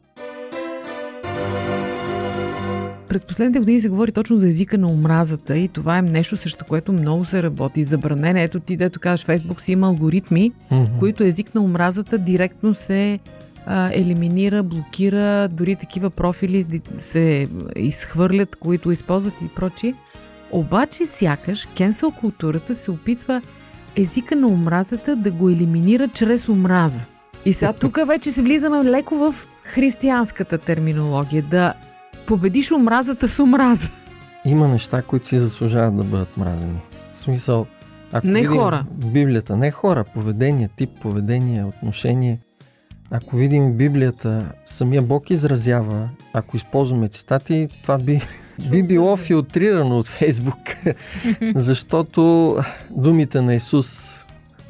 През 3.08 3.24
последните 3.24 3.58
години 3.58 3.80
се 3.80 3.88
говори 3.88 4.12
точно 4.12 4.38
за 4.38 4.48
езика 4.48 4.78
на 4.78 4.88
омразата 4.88 5.58
и 5.58 5.68
това 5.68 5.98
е 5.98 6.02
нещо, 6.02 6.36
срещу 6.36 6.64
което 6.64 6.92
много 6.92 7.24
се 7.24 7.42
работи. 7.42 7.84
Забранено, 7.84 8.38
ето 8.38 8.60
ти, 8.60 8.76
дето 8.76 9.00
кажеш, 9.00 9.26
Фейсбук 9.26 9.60
си 9.60 9.72
има 9.72 9.86
алгоритми, 9.86 10.52
Мгм. 10.70 10.98
които 10.98 11.24
език 11.24 11.54
на 11.54 11.60
омразата 11.62 12.18
директно 12.18 12.74
се 12.74 13.18
а, 13.70 13.90
елиминира, 13.92 14.62
блокира, 14.62 15.48
дори 15.48 15.76
такива 15.76 16.10
профили 16.10 16.80
се 16.98 17.48
изхвърлят, 17.76 18.56
които 18.56 18.90
използват 18.90 19.34
и 19.42 19.54
прочие. 19.54 19.94
Обаче 20.50 21.06
сякаш 21.06 21.68
кенсел 21.76 22.10
културата 22.10 22.74
се 22.74 22.90
опитва 22.90 23.42
езика 23.96 24.36
на 24.36 24.48
омразата 24.48 25.16
да 25.16 25.30
го 25.30 25.48
елиминира 25.48 26.08
чрез 26.08 26.48
омраза. 26.48 27.00
И 27.44 27.52
сега 27.52 27.72
тук 27.72 27.98
вече 28.06 28.30
се 28.30 28.42
влизаме 28.42 28.84
леко 28.84 29.14
в 29.14 29.34
християнската 29.64 30.58
терминология, 30.58 31.42
да 31.42 31.74
победиш 32.26 32.72
омразата 32.72 33.28
с 33.28 33.38
омраза. 33.38 33.90
Има 34.44 34.68
неща, 34.68 35.02
които 35.02 35.28
си 35.28 35.38
заслужават 35.38 35.96
да 35.96 36.04
бъдат 36.04 36.36
мразени. 36.36 36.78
В 37.14 37.20
смисъл, 37.20 37.66
ако 38.12 38.26
Не 38.26 38.40
видим 38.40 38.56
хора. 38.56 38.84
Библията, 38.92 39.56
не 39.56 39.70
хора, 39.70 40.04
поведение, 40.04 40.68
тип 40.76 40.90
поведение, 41.00 41.64
отношение. 41.64 42.38
Ако 43.10 43.36
видим 43.36 43.72
Библията, 43.72 44.44
самия 44.66 45.02
Бог 45.02 45.30
изразява, 45.30 46.08
ако 46.32 46.56
използваме 46.56 47.08
цитати, 47.08 47.68
това 47.82 47.98
би, 47.98 48.20
би 48.70 48.82
било 48.82 49.16
филтрирано 49.16 49.98
от 49.98 50.08
Фейсбук, 50.08 50.58
защото 51.54 52.56
думите 52.90 53.40
на 53.40 53.54
Исус, 53.54 54.18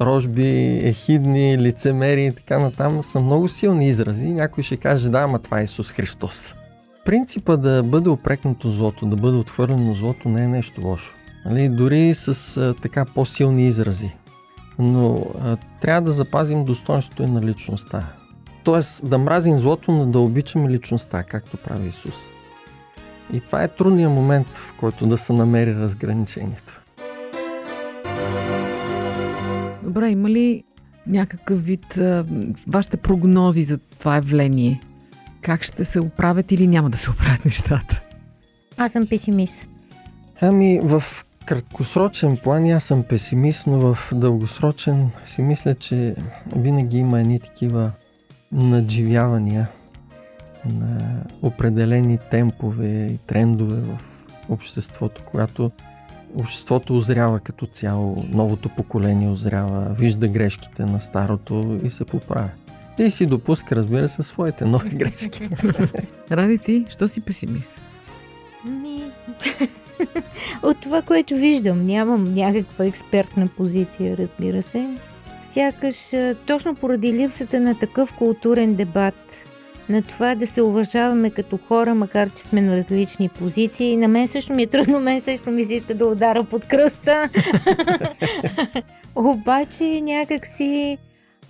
рожби, 0.01 0.79
ехидни, 0.83 1.57
лицемери 1.57 2.25
и 2.25 2.33
така 2.33 2.59
натам 2.59 3.03
са 3.03 3.19
много 3.19 3.49
силни 3.49 3.87
изрази. 3.87 4.25
Някой 4.25 4.63
ще 4.63 4.77
каже, 4.77 5.09
да, 5.09 5.19
ама 5.19 5.39
това 5.39 5.59
е 5.59 5.63
Исус 5.63 5.91
Христос. 5.91 6.55
Принципа 7.05 7.57
да 7.57 7.83
бъде 7.83 8.09
опрекнато 8.09 8.69
злото, 8.71 9.05
да 9.05 9.15
бъде 9.15 9.37
отхвърлено 9.37 9.93
злото 9.93 10.29
не 10.29 10.43
е 10.43 10.47
нещо 10.47 10.81
лошо. 10.87 11.15
Нали? 11.45 11.69
Дори 11.69 12.13
с 12.15 12.57
а, 12.57 12.73
така 12.81 13.05
по-силни 13.05 13.67
изрази. 13.67 14.11
Но 14.79 15.25
а, 15.41 15.57
трябва 15.81 16.01
да 16.01 16.11
запазим 16.11 16.65
достоинството 16.65 17.23
и 17.23 17.27
на 17.27 17.41
личността. 17.41 18.18
Тоест 18.63 19.09
да 19.09 19.17
мразим 19.17 19.59
злото, 19.59 19.91
но 19.91 20.05
да 20.05 20.19
обичаме 20.19 20.69
личността, 20.69 21.23
както 21.23 21.57
прави 21.57 21.87
Исус. 21.87 22.29
И 23.33 23.39
това 23.39 23.63
е 23.63 23.67
трудният 23.67 24.11
момент, 24.11 24.47
в 24.47 24.73
който 24.77 25.07
да 25.07 25.17
се 25.17 25.33
намери 25.33 25.75
разграничението. 25.75 26.81
Добре, 29.83 30.09
има 30.09 30.29
ли 30.29 30.63
някакъв 31.07 31.63
вид 31.63 31.97
а, 31.97 32.25
вашите 32.67 32.97
прогнози 32.97 33.63
за 33.63 33.77
това 33.77 34.15
явление? 34.15 34.81
Как 35.41 35.63
ще 35.63 35.85
се 35.85 35.99
оправят 35.99 36.51
или 36.51 36.67
няма 36.67 36.89
да 36.89 36.97
се 36.97 37.11
оправят 37.11 37.45
нещата? 37.45 38.01
Аз 38.77 38.91
съм 38.91 39.07
песимист. 39.07 39.61
Ами 40.41 40.79
в 40.83 41.03
краткосрочен 41.45 42.37
план 42.37 42.71
аз 42.71 42.83
съм 42.83 43.03
песимист, 43.03 43.67
но 43.67 43.79
в 43.79 44.13
дългосрочен 44.13 45.09
си 45.25 45.41
мисля, 45.41 45.75
че 45.75 46.15
винаги 46.55 46.97
има 46.97 47.19
едни 47.19 47.39
такива 47.39 47.91
надживявания 48.51 49.67
на 50.65 51.21
определени 51.41 52.17
темпове 52.31 53.05
и 53.05 53.17
трендове 53.17 53.81
в 53.81 53.99
обществото, 54.49 55.21
когато 55.25 55.71
обществото 56.35 56.97
озрява 56.97 57.39
като 57.39 57.65
цяло, 57.65 58.25
новото 58.29 58.69
поколение 58.69 59.29
озрява, 59.29 59.95
вижда 59.99 60.27
грешките 60.27 60.85
на 60.85 61.01
старото 61.01 61.79
и 61.83 61.89
се 61.89 62.05
поправя. 62.05 62.49
И 62.99 63.11
си 63.11 63.25
допуска, 63.25 63.75
разбира 63.75 64.09
се, 64.09 64.23
своите 64.23 64.65
нови 64.65 64.89
грешки. 64.89 65.49
Ради 66.31 66.57
ти, 66.57 66.85
що 66.89 67.07
си 67.07 67.21
песимист? 67.21 67.71
Ми... 68.65 69.03
От 70.63 70.81
това, 70.81 71.01
което 71.01 71.35
виждам, 71.35 71.85
нямам 71.85 72.33
някаква 72.33 72.85
експертна 72.85 73.47
позиция, 73.47 74.17
разбира 74.17 74.63
се. 74.63 74.97
Сякаш 75.53 76.11
точно 76.45 76.75
поради 76.75 77.13
липсата 77.13 77.59
на 77.59 77.79
такъв 77.79 78.13
културен 78.13 78.75
дебат 78.75 79.39
на 79.89 80.01
това 80.01 80.35
да 80.35 80.47
се 80.47 80.61
уважаваме 80.61 81.29
като 81.29 81.57
хора, 81.57 81.95
макар 81.95 82.29
че 82.29 82.43
сме 82.43 82.61
на 82.61 82.77
различни 82.77 83.29
позиции. 83.29 83.97
На 83.97 84.07
мен 84.07 84.27
също 84.27 84.53
ми 84.53 84.63
е 84.63 84.67
трудно, 84.67 84.99
мен 84.99 85.21
също 85.21 85.51
ми 85.51 85.65
се 85.65 85.73
иска 85.73 85.93
да 85.95 86.05
удара 86.05 86.43
под 86.43 86.65
кръста. 86.65 87.29
Обаче 89.15 90.01
някак 90.01 90.47
си, 90.47 90.97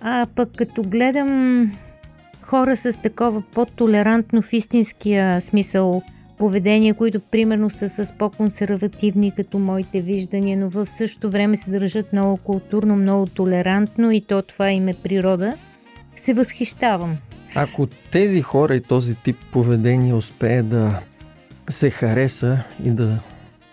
а 0.00 0.26
пък 0.36 0.48
като 0.56 0.82
гледам 0.82 1.72
хора 2.42 2.76
с 2.76 2.92
такова 3.02 3.42
по-толерантно 3.54 4.42
в 4.42 4.52
истинския 4.52 5.40
смисъл 5.40 6.02
поведение, 6.40 6.94
които 6.94 7.20
примерно 7.20 7.70
са 7.70 7.88
с 7.88 8.12
по-консервативни 8.18 9.32
като 9.36 9.58
моите 9.58 10.00
виждания, 10.00 10.58
но 10.58 10.68
в 10.68 10.86
същото 10.86 11.30
време 11.30 11.56
се 11.56 11.70
държат 11.70 12.12
много 12.12 12.36
културно, 12.36 12.96
много 12.96 13.26
толерантно 13.26 14.10
и 14.10 14.20
то 14.20 14.42
това 14.42 14.70
им 14.70 14.88
е 14.88 14.94
природа, 14.94 15.54
се 16.16 16.34
възхищавам. 16.34 17.16
Ако 17.54 17.88
тези 18.12 18.42
хора 18.42 18.74
и 18.74 18.80
този 18.80 19.14
тип 19.14 19.36
поведение 19.52 20.14
успее 20.14 20.62
да 20.62 21.00
се 21.70 21.90
хареса 21.90 22.58
и 22.84 22.90
да 22.90 23.18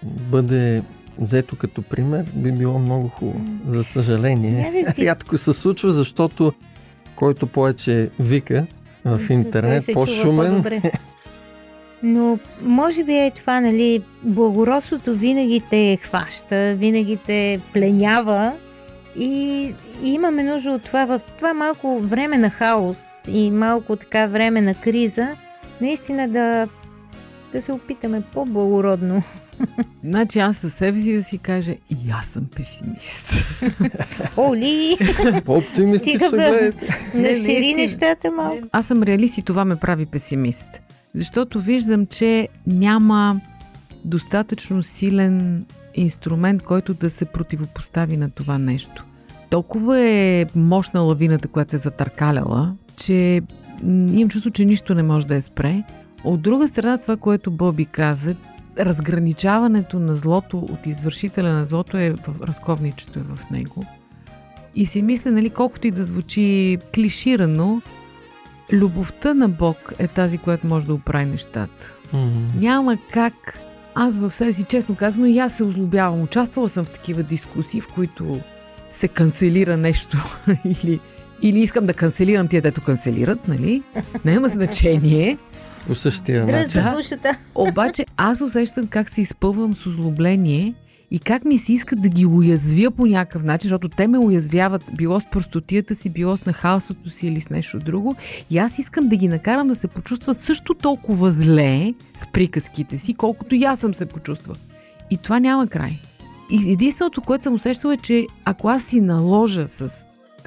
бъде 0.04 0.82
взето 1.20 1.56
като 1.56 1.82
пример, 1.82 2.26
би 2.36 2.52
било 2.52 2.80
много 2.80 3.08
хубаво. 3.08 3.42
За 3.68 3.84
съжаление, 3.84 4.86
си- 4.94 5.06
рядко 5.06 5.38
се 5.38 5.54
случва, 5.54 5.94
защото 5.94 6.54
който 7.16 7.48
повече 7.48 8.10
вика 8.20 8.66
в 9.06 9.22
интернет, 9.30 9.86
по-шумен. 9.94 10.82
Но 12.04 12.40
може 12.62 13.04
би 13.04 13.14
е 13.14 13.32
това, 13.36 13.62
нали, 13.62 14.02
благородството 14.24 15.16
винаги 15.16 15.62
те 15.70 15.98
хваща, 16.02 16.76
винаги 16.76 17.18
те 17.26 17.60
пленява 17.74 18.54
и, 19.20 19.74
и 20.04 20.14
имаме 20.14 20.44
нужда 20.44 20.72
от 20.72 20.84
това 20.84 21.06
в 21.06 21.22
това 21.38 21.54
малко 21.54 22.00
време 22.00 22.38
на 22.38 22.50
хаос 22.50 22.98
и 23.28 23.52
малко 23.52 23.96
така 23.96 24.26
време 24.26 24.62
на 24.62 24.76
криза, 24.76 25.28
наистина 25.82 26.28
да, 26.28 26.68
да 27.54 27.62
се 27.62 27.72
опитаме 27.72 28.22
по-благородно. 28.34 29.24
Значи 30.04 30.40
аз 30.40 30.58
със 30.58 30.74
себе 30.74 31.02
си 31.02 31.18
да 31.18 31.24
си 31.24 31.38
кажа 31.38 31.72
и 31.72 32.12
аз 32.20 32.26
съм 32.26 32.48
песимист. 32.56 33.34
Оли, 34.38 34.98
гледайте. 36.30 37.12
Не, 37.14 37.22
нашири 37.32 37.54
наистина. 37.54 37.82
нещата 37.82 38.32
малко. 38.32 38.68
Аз 38.72 38.86
съм 38.86 39.04
реалист 39.04 39.38
и 39.38 39.42
това 39.42 39.66
ме 39.66 39.76
прави 39.76 40.06
песимист. 40.06 40.68
Защото 41.16 41.60
виждам, 41.60 42.06
че 42.06 42.48
няма 42.68 43.42
достатъчно 44.06 44.84
силен 44.84 45.66
инструмент, 45.96 46.64
който 46.64 46.94
да 46.94 47.10
се 47.10 47.26
противопостави 47.26 48.18
на 48.18 48.30
това 48.30 48.58
нещо. 48.58 49.06
Толкова 49.50 50.00
е 50.02 50.46
мощна 50.56 51.02
лавината, 51.02 51.48
която 51.48 51.70
се 51.70 51.76
е 51.76 51.80
затъркаляла, 51.80 52.76
че 52.98 53.42
имам 53.84 54.30
чувство, 54.30 54.52
че 54.52 54.66
нищо 54.66 54.96
не 54.96 55.04
може 55.04 55.28
да 55.28 55.36
я 55.36 55.42
спре. 55.42 55.84
От 56.24 56.42
друга 56.42 56.68
страна, 56.68 56.98
това, 56.98 57.18
което 57.18 57.52
Боби 57.52 57.86
каза, 57.86 58.36
разграничаването 58.80 60.00
на 60.00 60.16
злото 60.16 60.58
от 60.58 60.86
извършителя 60.86 61.50
на 61.50 61.66
злото 61.66 61.98
е 61.98 62.10
в 62.10 62.48
разковничето 62.48 63.20
е 63.20 63.22
в 63.22 63.50
него. 63.52 63.86
И 64.76 64.86
си 64.86 65.02
мисля, 65.02 65.32
нали, 65.32 65.50
колкото 65.50 65.88
и 65.88 65.92
да 65.92 66.04
звучи 66.04 66.78
клиширано, 66.96 67.82
любовта 68.72 69.34
на 69.34 69.50
Бог 69.50 69.94
е 70.00 70.08
тази, 70.08 70.38
която 70.38 70.68
може 70.68 70.88
да 70.88 70.94
оправи 70.94 71.26
нещата. 71.26 71.94
Мгм. 72.14 72.60
Няма 72.60 72.98
как. 73.12 73.60
Аз 73.96 74.18
в 74.18 74.32
себе 74.32 74.54
си, 74.54 74.64
честно 74.64 74.96
казано, 74.96 75.26
и 75.26 75.40
аз 75.40 75.58
се 75.58 75.64
озлобявам. 75.64 76.22
Участвала 76.22 76.70
съм 76.70 76.86
в 76.86 76.90
такива 76.90 77.24
дискусии, 77.24 77.82
в 77.82 77.88
които 77.88 78.40
се 78.90 79.08
канцелира 79.08 79.78
нещо 79.78 80.38
или, 80.66 81.00
или 81.42 81.60
искам 81.60 81.86
да 81.86 81.94
канцелирам 81.94 82.48
тия, 82.48 82.62
дето 82.62 82.82
канцелират, 82.82 83.48
нали? 83.48 83.84
Няма 84.26 84.50
значение. 84.50 85.38
По 85.88 85.96
същия 85.96 86.46
начин. 86.46 86.84
Да. 86.84 87.36
Обаче 87.56 88.06
аз 88.18 88.42
усещам 88.42 88.88
как 88.88 89.10
се 89.10 89.22
изпълвам 89.22 89.76
с 89.76 89.86
озлобление 89.86 90.74
и 91.12 91.20
как 91.20 91.46
ми 91.46 91.58
се 91.58 91.74
иска 91.74 91.96
да 91.96 92.10
ги 92.10 92.26
уязвя 92.26 92.92
по 92.92 93.06
някакъв 93.06 93.44
начин, 93.44 93.68
защото 93.68 93.90
те 93.90 94.08
ме 94.08 94.18
уязвяват 94.18 94.84
било 94.94 95.20
с 95.20 95.26
простотията 95.32 95.96
си, 95.96 96.10
било 96.10 96.38
с 96.38 96.46
нахалството 96.46 97.10
си 97.10 97.28
или 97.28 97.42
с 97.42 97.50
нещо 97.50 97.80
друго. 97.80 98.16
И 98.50 98.58
аз 98.58 98.80
искам 98.80 99.08
да 99.08 99.16
ги 99.16 99.28
накарам 99.28 99.68
да 99.68 99.76
се 99.76 99.88
почувстват 99.88 100.40
също 100.40 100.74
толкова 100.74 101.32
зле 101.32 101.94
с 102.18 102.28
приказките 102.32 102.98
си, 102.98 103.14
колкото 103.14 103.56
и 103.56 103.64
аз 103.64 103.80
съм 103.80 103.94
се 103.94 104.06
почувствал. 104.06 104.56
И 105.10 105.18
това 105.18 105.40
няма 105.40 105.68
край. 105.68 106.00
И 106.50 106.72
единственото, 106.72 107.22
което 107.22 107.44
съм 107.44 107.54
усещала 107.54 107.94
е, 107.94 107.98
че 107.98 108.28
ако 108.46 108.70
аз 108.70 108.84
си 108.84 109.02
наложа 109.02 109.68
с 109.68 110.06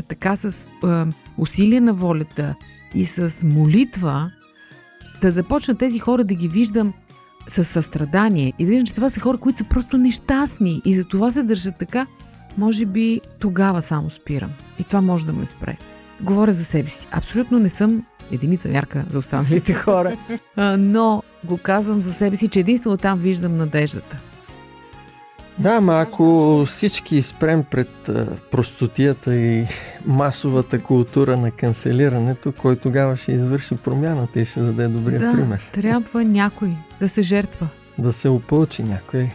така 0.08 0.36
с 0.36 0.68
е, 0.84 1.12
усилие 1.38 1.80
на 1.80 1.94
волята 1.94 2.54
и 2.94 3.06
с 3.06 3.42
молитва, 3.44 4.30
да 5.22 5.30
започна 5.30 5.74
тези 5.74 5.98
хора 5.98 6.24
да 6.24 6.34
ги 6.34 6.48
виждам 6.48 6.92
със 7.48 7.68
състрадание 7.68 8.52
и 8.58 8.64
да 8.64 8.70
виждам, 8.70 8.86
че 8.86 8.94
това 8.94 9.10
са 9.10 9.20
хора, 9.20 9.38
които 9.38 9.58
са 9.58 9.64
просто 9.64 9.98
нещастни 9.98 10.82
и 10.84 10.94
за 10.94 11.04
това 11.04 11.30
се 11.30 11.42
държат 11.42 11.74
така, 11.78 12.06
може 12.58 12.86
би 12.86 13.20
тогава 13.38 13.82
само 13.82 14.10
спирам. 14.10 14.50
И 14.78 14.84
това 14.84 15.00
може 15.00 15.26
да 15.26 15.32
ме 15.32 15.46
спре. 15.46 15.76
Говоря 16.20 16.52
за 16.52 16.64
себе 16.64 16.90
си. 16.90 17.06
Абсолютно 17.12 17.58
не 17.58 17.68
съм 17.68 18.04
единица 18.32 18.68
мярка 18.68 19.04
за 19.10 19.18
останалите 19.18 19.74
хора, 19.84 20.16
но 20.78 21.22
го 21.44 21.58
казвам 21.58 22.02
за 22.02 22.12
себе 22.12 22.36
си, 22.36 22.48
че 22.48 22.60
единствено 22.60 22.96
там 22.96 23.18
виждам 23.18 23.56
надеждата. 23.56 24.16
Да, 25.60 25.70
ама 25.70 26.00
ако 26.00 26.62
всички 26.66 27.22
спрем 27.22 27.64
пред 27.70 28.10
простотията 28.50 29.36
и 29.36 29.66
масовата 30.06 30.82
култура 30.82 31.36
на 31.36 31.50
канцелирането, 31.50 32.52
кой 32.52 32.76
тогава 32.76 33.16
ще 33.16 33.32
извърши 33.32 33.76
промяната 33.76 34.40
и 34.40 34.44
ще 34.44 34.60
даде 34.60 34.88
добрия 34.88 35.20
да, 35.20 35.32
пример? 35.32 35.70
трябва 35.72 36.24
някой 36.24 36.70
да 37.00 37.08
се 37.08 37.22
жертва. 37.22 37.68
Да 37.98 38.12
се 38.12 38.28
опълчи 38.28 38.82
някой. 38.82 39.30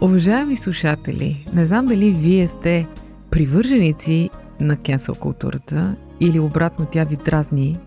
Уважаеми 0.00 0.56
слушатели, 0.56 1.46
не 1.54 1.66
знам 1.66 1.86
дали 1.86 2.10
вие 2.10 2.48
сте 2.48 2.86
привърженици 3.30 4.30
на 4.60 4.76
кенсел 4.76 5.14
културата 5.14 5.94
или 6.20 6.40
обратно 6.40 6.86
тя 6.92 7.04
ви 7.04 7.16
дразни, 7.16 7.78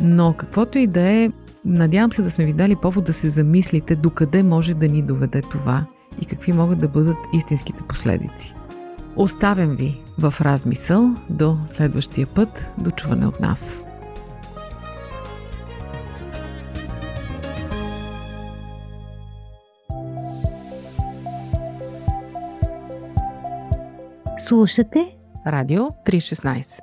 но 0.00 0.34
каквото 0.38 0.78
и 0.78 0.86
да 0.86 1.00
е, 1.00 1.30
надявам 1.64 2.12
се 2.12 2.22
да 2.22 2.30
сме 2.30 2.44
ви 2.44 2.52
дали 2.52 2.76
повод 2.76 3.04
да 3.04 3.12
се 3.12 3.30
замислите 3.30 3.96
докъде 3.96 4.42
може 4.42 4.74
да 4.74 4.88
ни 4.88 5.02
доведе 5.02 5.42
това 5.42 5.86
и 6.22 6.26
какви 6.26 6.52
могат 6.52 6.78
да 6.78 6.88
бъдат 6.88 7.16
истинските 7.32 7.78
последици. 7.88 8.54
Оставям 9.16 9.76
ви 9.76 10.00
в 10.18 10.34
размисъл 10.40 11.10
до 11.30 11.56
следващия 11.76 12.26
път, 12.26 12.64
до 12.78 12.90
чуване 12.90 13.26
от 13.26 13.40
нас. 13.40 13.80
Слушате 24.38 25.16
Радио 25.46 25.84
316 25.84 26.80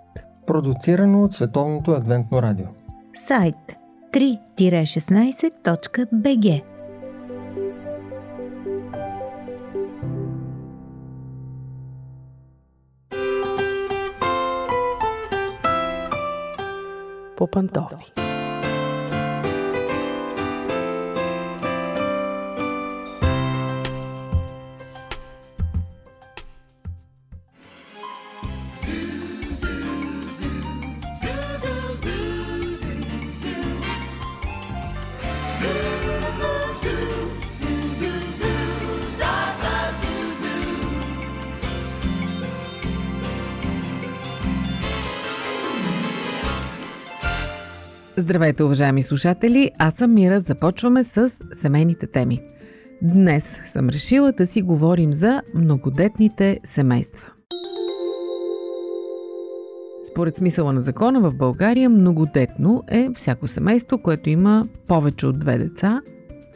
Продуцирано 0.47 1.23
от 1.23 1.33
Световното 1.33 1.91
адвентно 1.91 2.41
радио. 2.41 2.65
сайт 3.15 3.55
3-16.bg 4.13 6.74
По 17.47 18.24
Здравейте, 48.25 48.63
уважаеми 48.63 49.03
слушатели! 49.03 49.71
Аз 49.79 49.93
съм 49.93 50.13
Мира. 50.13 50.39
Започваме 50.39 51.03
с 51.03 51.31
семейните 51.61 52.07
теми. 52.07 52.41
Днес 53.01 53.57
съм 53.69 53.89
решила 53.89 54.31
да 54.31 54.47
си 54.47 54.61
говорим 54.61 55.13
за 55.13 55.41
многодетните 55.55 56.59
семейства. 56.63 57.27
Според 60.11 60.35
смисъла 60.35 60.73
на 60.73 60.83
закона 60.83 61.21
в 61.21 61.33
България, 61.33 61.89
многодетно 61.89 62.83
е 62.87 63.09
всяко 63.15 63.47
семейство, 63.47 63.97
което 63.97 64.29
има 64.29 64.67
повече 64.87 65.27
от 65.27 65.39
две 65.39 65.57
деца. 65.57 66.01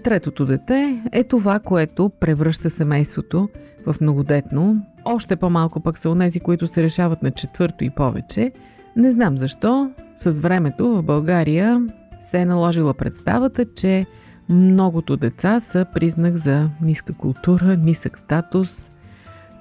Третото 0.04 0.46
дете 0.46 1.04
е 1.12 1.24
това, 1.24 1.60
което 1.60 2.12
превръща 2.20 2.70
семейството 2.70 3.50
в 3.86 3.96
многодетно. 4.02 4.86
Още 5.06 5.36
по-малко 5.36 5.80
пък 5.80 5.98
са 5.98 6.10
онези, 6.10 6.40
които 6.40 6.68
се 6.68 6.84
решават 6.84 7.24
на 7.24 7.32
четвърто 7.32 7.84
и 7.84 7.90
повече. 7.90 8.52
Не 9.00 9.12
знам 9.12 9.38
защо. 9.38 9.92
с 10.16 10.32
времето 10.32 10.96
в 10.96 11.04
България 11.04 11.88
се 12.32 12.38
е 12.38 12.46
наложила 12.46 12.94
представата, 12.94 13.66
че 13.66 14.06
многото 14.50 15.18
деца 15.18 15.60
са 15.60 15.86
признак 15.94 16.38
за 16.38 16.70
ниска 16.82 17.14
култура, 17.14 17.78
нисък 17.78 18.20
статус, 18.20 18.92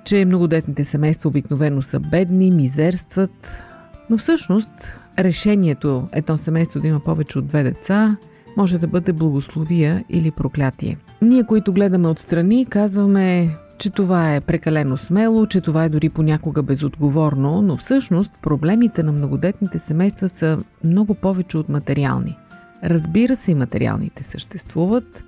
че 0.05 0.25
многодетните 0.25 0.85
семейства 0.85 1.29
обикновено 1.29 1.83
са 1.83 2.01
бедни, 2.01 2.51
мизерстват. 2.51 3.53
Но 4.11 4.19
всъщност 4.19 4.71
решението 5.19 6.09
едно 6.13 6.39
семейство 6.39 6.81
да 6.81 6.89
има 6.89 7.01
повече 7.01 7.39
от 7.39 7.47
две 7.47 7.63
деца 7.63 8.17
може 8.57 8.79
да 8.79 8.87
бъде 8.87 9.13
благословия 9.13 10.05
или 10.09 10.31
проклятие. 10.31 10.99
Ние, 11.23 11.45
които 11.45 11.73
гледаме 11.73 12.09
отстрани, 12.09 12.67
казваме, 12.67 13.57
че 13.79 13.91
това 13.91 14.35
е 14.35 14.41
прекалено 14.41 14.97
смело, 14.97 15.47
че 15.47 15.61
това 15.61 15.85
е 15.85 15.89
дори 15.89 16.09
понякога 16.09 16.63
безотговорно, 16.63 17.63
но 17.63 17.77
всъщност 17.77 18.33
проблемите 18.43 19.03
на 19.03 19.13
многодетните 19.13 19.79
семейства 19.79 20.29
са 20.29 20.59
много 20.85 21.15
повече 21.15 21.59
от 21.59 21.69
материални. 21.69 22.37
Разбира 22.85 23.37
се, 23.37 23.51
и 23.51 23.55
материалните 23.55 24.23
съществуват. 24.23 25.25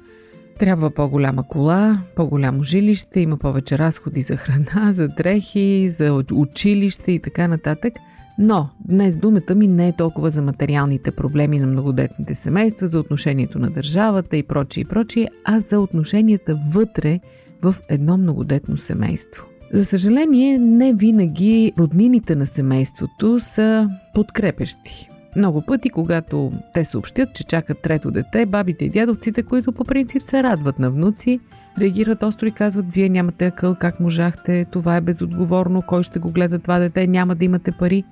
Трябва 0.59 0.91
по-голяма 0.91 1.49
кола, 1.49 2.03
по-голямо 2.17 2.65
жилище, 2.65 3.21
има 3.21 3.37
повече 3.37 3.79
разходи 3.79 4.23
за 4.23 4.37
храна, 4.37 4.93
за 4.93 5.09
дрехи, 5.09 5.91
за 5.91 6.25
училище 6.33 7.13
и 7.13 7.23
така 7.23 7.49
нататък– 7.49 7.95
но 8.43 8.69
днес 8.89 9.17
думата 9.17 9.55
ми 9.55 9.67
не 9.67 9.89
е 9.89 9.93
толкова 9.93 10.31
за 10.31 10.43
материалните 10.43 11.11
проблеми 11.11 11.59
на 11.59 11.67
многодетните 11.67 12.35
семейства, 12.35 12.89
за 12.89 12.99
отношението 12.99 13.59
на 13.59 13.71
държавата 13.71 14.37
и 14.37 14.43
прочие 14.43 14.81
и 14.81 14.85
прочие, 14.85 15.29
а 15.45 15.61
за 15.61 15.81
отношенията 15.81 16.59
вътре 16.73 17.21
в 17.63 17.75
едно 17.89 18.17
многодетно 18.17 18.77
семейство. 18.77 19.45
За 19.73 19.85
съжаление, 19.85 20.59
не 20.59 20.95
винаги 20.95 21.73
роднините 21.79 22.35
на 22.35 22.47
семейството 22.47 23.41
са 23.41 23.91
подкрепещи. 24.15 25.09
Много 25.37 25.63
пъти, 25.67 25.91
когато 25.91 26.53
те 26.75 26.85
съобщят, 26.85 27.35
че 27.35 27.45
чакат 27.45 27.83
трето 27.83 28.11
дете, 28.11 28.47
бабите 28.47 28.85
и 28.85 28.91
дядовците, 28.91 29.43
които 29.43 29.73
по 29.73 29.85
принцип 29.85 30.23
се 30.23 30.43
радват 30.43 30.79
на 30.79 30.91
внуци, 30.91 31.41
реагират 31.81 32.23
остро 32.23 32.47
и 32.47 32.51
казват, 32.51 32.87
вие 32.93 33.09
нямате 33.09 33.47
акъл, 33.47 33.77
как 33.81 34.01
можахте, 34.01 34.65
това 34.65 34.97
е 34.97 35.01
безотговорно, 35.01 35.83
кой 35.87 36.03
ще 36.03 36.19
го 36.19 36.31
гледа 36.31 36.59
това 36.59 36.79
дете, 36.79 37.07
няма 37.07 37.35
да 37.35 37.45
имате 37.45 37.73
пари 37.73 38.05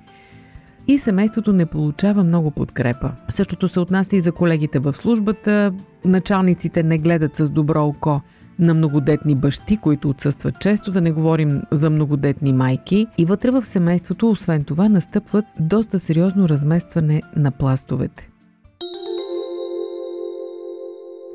и 0.89 0.97
семейството 0.97 1.53
не 1.53 1.65
получава 1.65 2.23
много 2.23 2.51
подкрепа. 2.51 3.11
Същото 3.29 3.67
се 3.67 3.79
отнася 3.79 4.15
и 4.15 4.21
за 4.21 4.31
колегите 4.31 4.79
в 4.79 4.93
службата. 4.93 5.73
Началниците 6.05 6.83
не 6.83 6.97
гледат 6.97 7.35
с 7.35 7.49
добро 7.49 7.85
око 7.85 8.21
на 8.59 8.73
многодетни 8.73 9.35
бащи, 9.35 9.77
които 9.77 10.09
отсъстват 10.09 10.59
често, 10.59 10.91
да 10.91 11.01
не 11.01 11.11
говорим 11.11 11.61
за 11.71 11.89
многодетни 11.89 12.53
майки. 12.53 13.07
И 13.17 13.25
вътре 13.25 13.51
в 13.51 13.65
семейството, 13.65 14.29
освен 14.29 14.63
това, 14.63 14.89
настъпват 14.89 15.45
доста 15.59 15.99
сериозно 15.99 16.49
разместване 16.49 17.21
на 17.35 17.51
пластовете. 17.51 18.29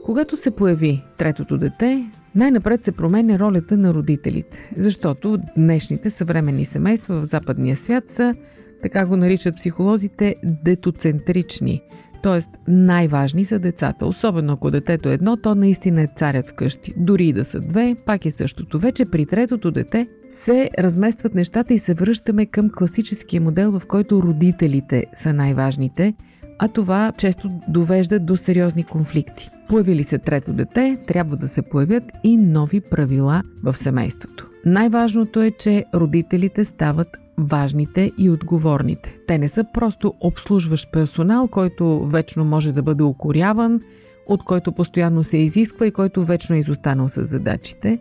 Когато 0.05 0.37
се 0.37 0.51
появи 0.51 1.05
третото 1.19 1.59
дете, 1.59 2.11
най-напред 2.35 2.85
се 2.85 2.93
променя 2.93 3.39
ролята 3.39 3.77
на 3.77 3.95
родителите, 3.95 4.71
защото 4.77 5.39
днешните 5.57 6.11
съвременни 6.11 6.65
семейства 6.65 7.21
в 7.21 7.25
западния 7.25 7.77
свят 7.77 8.05
са 8.09 8.35
така 8.83 9.07
го 9.07 9.17
наричат 9.17 9.57
психолозите, 9.57 10.37
детоцентрични. 10.45 11.83
Тоест, 12.25 12.51
най-важни 12.69 13.45
са 13.45 13.59
децата. 13.59 14.07
Особено 14.07 14.53
ако 14.53 14.71
детето 14.71 15.09
е 15.09 15.15
едно, 15.15 15.37
то 15.37 15.55
наистина 15.55 16.03
е 16.03 16.09
царят 16.17 16.49
вкъщи. 16.49 16.95
Дори 16.97 17.27
и 17.27 17.33
да 17.33 17.45
са 17.45 17.61
две, 17.61 17.97
пак 18.07 18.27
е 18.27 18.31
същото. 18.31 18.79
Вече 18.79 19.05
при 19.05 19.27
третото 19.27 19.71
дете 19.71 20.09
се 20.33 20.71
разместват 20.79 21.35
нещата 21.35 21.75
и 21.75 21.79
се 21.79 21.95
връщаме 21.95 22.47
към 22.47 22.71
класическия 22.71 23.41
модел, 23.41 23.73
в 23.79 23.83
който 23.89 24.23
родителите 24.23 25.07
са 25.15 25.33
най-важните, 25.33 26.15
а 26.59 26.69
това 26.69 27.13
често 27.19 27.51
довежда 27.69 28.21
до 28.21 28.37
сериозни 28.37 28.85
конфликти. 28.85 29.51
Появили 29.69 30.05
се 30.05 30.19
трето 30.19 30.53
дете, 30.53 30.99
трябва 31.07 31.37
да 31.37 31.49
се 31.49 31.63
появят 31.63 32.05
и 32.23 32.37
нови 32.37 32.81
правила 32.81 33.43
в 33.63 33.77
семейството. 33.77 34.49
Най-важното 34.67 35.43
е, 35.43 35.51
че 35.51 35.85
родителите 35.95 36.65
стават 36.65 37.09
важните 37.39 38.13
и 38.19 38.31
отговорните. 38.31 39.17
Те 39.27 39.39
не 39.39 39.49
са 39.49 39.65
просто 39.75 40.15
обслужващ 40.21 40.93
персонал, 40.93 41.49
който 41.49 42.07
вечно 42.07 42.45
може 42.45 42.73
да 42.73 42.83
бъде 42.83 43.03
укоряван, 43.03 43.81
от 44.27 44.45
който 44.45 44.73
постоянно 44.73 45.25
се 45.25 45.37
изисква 45.37 45.87
и 45.87 45.91
който 45.91 46.25
вечно 46.25 46.57
е 46.57 46.59
изостанал 46.59 47.09
с 47.09 47.25
задачите. 47.25 47.99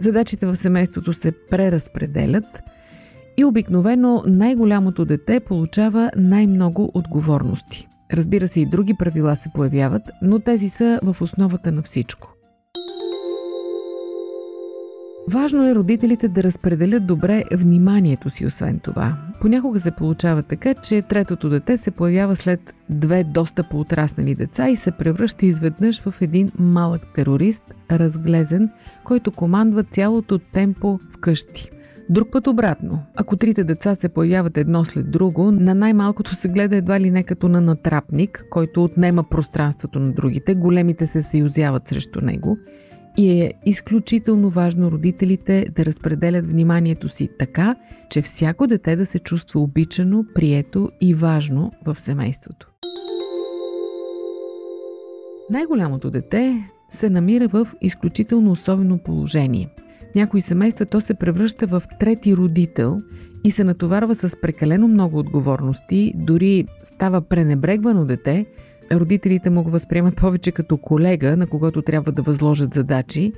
Задачите 0.00 0.46
в 0.46 0.56
семейството 0.56 1.14
се 1.14 1.32
преразпределят 1.50 2.62
и 3.36 3.44
обикновено 3.44 4.22
най-голямото 4.26 5.04
дете 5.04 5.40
получава 5.40 6.10
най-много 6.16 6.90
отговорности. 6.94 7.88
Разбира 8.12 8.48
се, 8.48 8.60
и 8.60 8.66
други 8.66 8.94
правила 8.94 9.36
се 9.36 9.50
появяват, 9.54 10.02
но 10.22 10.38
тези 10.38 10.68
са 10.68 11.00
в 11.02 11.16
основата 11.22 11.72
на 11.72 11.82
всичко. 11.82 12.34
Важно 15.28 15.68
е 15.68 15.74
родителите 15.74 16.28
да 16.28 16.42
разпределят 16.42 17.06
добре 17.06 17.44
вниманието 17.52 18.30
си, 18.30 18.46
освен 18.46 18.78
това. 18.78 19.16
Понякога 19.40 19.80
се 19.80 19.90
получава 19.90 20.42
така, 20.42 20.74
че 20.74 21.02
третото 21.02 21.48
дете 21.48 21.78
се 21.78 21.90
появява 21.90 22.36
след 22.36 22.74
две 22.90 23.24
доста 23.24 23.62
поотраснали 23.62 24.34
деца 24.34 24.68
и 24.68 24.76
се 24.76 24.90
превръща 24.90 25.46
изведнъж 25.46 26.02
в 26.02 26.14
един 26.20 26.52
малък 26.58 27.02
терорист, 27.14 27.62
разглезен, 27.90 28.70
който 29.04 29.32
командва 29.32 29.84
цялото 29.84 30.38
темпо 30.38 31.00
вкъщи. 31.14 31.70
Друг 32.10 32.28
път 32.32 32.46
обратно. 32.46 33.02
Ако 33.16 33.36
трите 33.36 33.64
деца 33.64 33.94
се 33.94 34.08
появяват 34.08 34.58
едно 34.58 34.84
след 34.84 35.10
друго, 35.10 35.52
на 35.52 35.74
най-малкото 35.74 36.34
се 36.34 36.48
гледа 36.48 36.76
едва 36.76 37.00
ли 37.00 37.10
не 37.10 37.22
като 37.22 37.48
на 37.48 37.60
натрапник, 37.60 38.46
който 38.50 38.84
отнема 38.84 39.24
пространството 39.24 39.98
на 39.98 40.12
другите, 40.12 40.54
големите 40.54 41.06
се 41.06 41.22
съюзяват 41.22 41.88
срещу 41.88 42.20
него– 42.20 42.58
и 43.16 43.40
е 43.40 43.52
изключително 43.66 44.50
важно 44.50 44.90
родителите 44.90 45.66
да 45.76 45.84
разпределят 45.84 46.46
вниманието 46.46 47.08
си 47.08 47.28
така, 47.38 47.76
че 48.10 48.22
всяко 48.22 48.66
дете 48.66 48.96
да 48.96 49.06
се 49.06 49.18
чувства 49.18 49.60
обичано, 49.60 50.24
прието 50.34 50.90
и 51.00 51.14
важно 51.14 51.72
в 51.84 51.96
семейството. 52.00 52.68
Най-голямото 55.50 56.10
дете 56.10 56.68
се 56.90 57.10
намира 57.10 57.48
в 57.48 57.68
изключително 57.80 58.50
особено 58.50 58.98
положение. 58.98 59.68
В 60.12 60.14
някои 60.14 60.40
семейства 60.40 60.86
то 60.86 61.00
се 61.00 61.14
превръща 61.14 61.66
в 61.66 61.82
трети 62.00 62.36
родител 62.36 63.00
и 63.44 63.50
се 63.50 63.64
натоварва 63.64 64.14
с 64.14 64.40
прекалено 64.40 64.88
много 64.88 65.18
отговорности, 65.18 66.12
дори 66.16 66.66
става 66.82 67.20
пренебрегвано 67.20 68.04
дете, 68.04 68.46
родителите 69.00 69.50
му 69.50 69.62
го 69.62 69.70
възприемат 69.70 70.16
повече 70.16 70.52
като 70.52 70.76
колега, 70.76 71.36
на 71.36 71.46
когото 71.46 71.82
трябва 71.82 72.12
да 72.12 72.22
възложат 72.22 72.74
задачи 72.74 73.32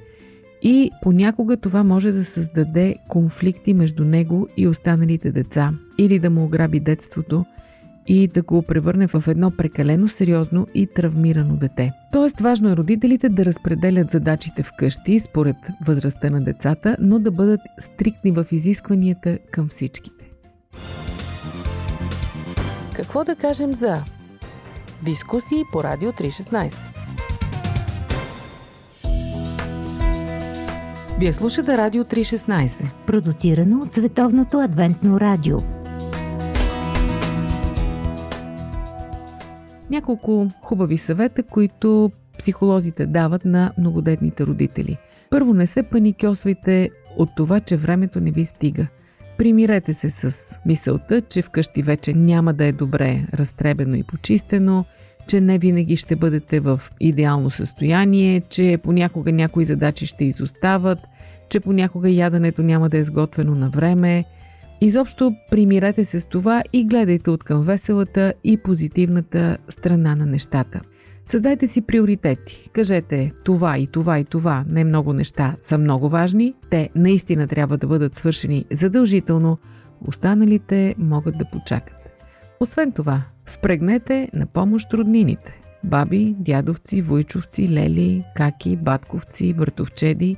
и 0.62 0.90
понякога 1.03 1.57
това 1.57 1.85
може 1.85 2.12
да 2.12 2.25
създаде 2.25 2.97
конфликти 3.09 3.75
между 3.75 4.05
него 4.05 4.49
и 4.57 4.69
останалите 4.69 5.33
деца 5.33 5.73
или 5.99 6.19
да 6.19 6.31
му 6.31 6.45
ограби 6.45 6.81
детството 6.81 7.45
и 8.07 8.29
да 8.29 8.43
го 8.43 8.62
превърне 8.62 9.07
в 9.07 9.25
едно 9.29 9.51
прекалено 9.51 10.09
сериозно 10.09 10.67
и 10.75 10.87
травмирано 10.87 11.57
дете. 11.57 11.93
Тоест 12.12 12.40
важно 12.40 12.71
е 12.71 12.77
родителите 12.77 13.29
да 13.29 13.45
разпределят 13.45 14.11
задачите 14.11 14.62
вкъщи 14.62 15.21
според 15.21 15.57
възрастта 15.87 16.31
на 16.31 16.45
децата, 16.45 16.97
но 17.01 17.19
да 17.19 17.31
бъдат 17.31 17.61
стриктни 17.79 18.31
в 18.31 18.47
изискванията 18.51 19.38
към 19.51 19.69
всичките. 19.69 20.31
Какво 22.95 23.25
да 23.25 23.37
кажем 23.37 23.73
за 23.73 24.03
Дискусии 25.05 25.64
по 25.73 25.85
Радио 25.85 26.12
316. 26.12 26.75
Вие 31.19 31.33
слушате 31.33 31.77
Радио 31.77 32.05
316. 32.05 32.90
Продуцирано 33.07 33.83
от 33.83 33.93
Световното 33.93 34.59
адвентно 34.59 35.21
радио. 35.21 35.59
Няколко 39.90 40.51
хубави 40.62 40.99
съвета, 40.99 41.43
които 41.43 42.11
психолозите 42.38 43.07
дават 43.07 43.45
на 43.45 43.73
многодетните 43.79 44.47
родители. 44.47 44.99
Първо, 45.31 45.55
не 45.55 45.67
се 45.67 45.83
паникьосвайте 45.83 46.90
от 47.17 47.29
това, 47.37 47.61
че 47.61 47.77
времето 47.77 48.21
не 48.21 48.31
ви 48.31 48.45
стига– 48.45 48.87
Примирете 49.38 49.95
се 49.95 50.11
с 50.11 50.55
мисълта, 50.67 51.21
че 51.21 51.43
вкъщи 51.43 51.83
вече 51.83 52.14
няма 52.14 52.55
да 52.55 52.64
е 52.64 52.73
добре 52.73 53.27
разтребено 53.35 53.95
и 53.95 54.03
почистено, 54.03 54.85
че 55.27 55.41
не 55.41 55.59
винаги 55.59 55.97
ще 55.97 56.17
бъдете 56.17 56.61
в 56.61 56.81
идеално 57.01 57.51
състояние, 57.51 58.41
че 58.41 58.79
понякога 58.83 59.33
някои 59.33 59.65
задачи 59.65 60.07
ще 60.07 60.25
изостават, 60.25 60.99
че 61.49 61.61
понякога 61.61 62.11
яденето 62.11 62.63
няма 62.63 62.89
да 62.89 62.99
е 62.99 63.05
сготвено 63.05 63.55
на 63.55 63.71
време. 63.71 64.25
Изобщо 64.81 65.35
примирете 65.51 66.05
се 66.05 66.21
с 66.21 66.27
това 66.27 66.63
и 66.73 66.85
гледайте 66.85 67.31
от 67.31 67.45
към 67.45 67.63
веселата 67.63 68.35
и 68.45 68.57
позитивната 68.57 69.59
страна 69.69 70.15
на 70.15 70.27
нещата. 70.27 70.81
Създайте 71.27 71.69
си 71.69 71.83
приоритети. 71.83 72.69
Кажете 72.73 73.33
това 73.45 73.79
и 73.79 73.87
това 73.87 74.19
и 74.19 74.25
това, 74.25 74.65
не 74.69 74.85
много 74.85 75.13
неща 75.13 75.57
са 75.61 75.79
много 75.79 76.09
важни. 76.09 76.55
Те 76.71 76.91
наистина 76.97 77.47
трябва 77.47 77.79
да 77.79 77.87
бъдат 77.87 78.15
свършени 78.15 78.65
задължително. 78.73 79.59
Останалите 80.07 80.95
могат 80.99 81.39
да 81.39 81.45
почакат. 81.45 81.97
Освен 82.61 82.93
това, 82.93 83.23
Впрегнете 83.47 84.29
на 84.35 84.47
помощ 84.47 84.93
роднините. 84.93 85.61
Баби, 85.85 86.35
дядовци, 86.39 87.03
войчовци, 87.03 87.69
лели, 87.69 88.25
каки, 88.37 88.77
батковци, 88.77 89.55
братовчеди. 89.55 90.37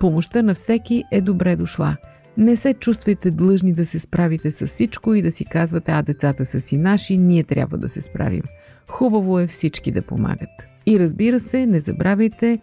Помощта 0.00 0.42
на 0.42 0.54
всеки 0.54 1.04
е 1.12 1.20
добре 1.20 1.56
дошла. 1.56 1.96
Не 2.36 2.56
се 2.56 2.74
чувствайте 2.74 3.30
длъжни 3.30 3.72
да 3.72 3.86
се 3.86 3.98
справите 3.98 4.50
с 4.50 4.66
всичко 4.66 5.14
и 5.14 5.22
да 5.22 5.30
си 5.30 5.44
казвате, 5.44 5.92
а 5.92 6.02
децата 6.02 6.44
са 6.44 6.60
си 6.60 6.76
наши, 6.76 7.18
ние 7.18 7.44
трябва 7.44 7.78
да 7.78 7.88
се 7.88 8.00
справим. 8.00 8.42
Хубаво 8.88 9.38
е 9.38 9.46
всички 9.46 9.90
да 9.90 10.02
помагат. 10.02 10.50
И 10.86 11.00
разбира 11.00 11.40
се, 11.40 11.66
не 11.66 11.80
забравяйте 11.80 12.58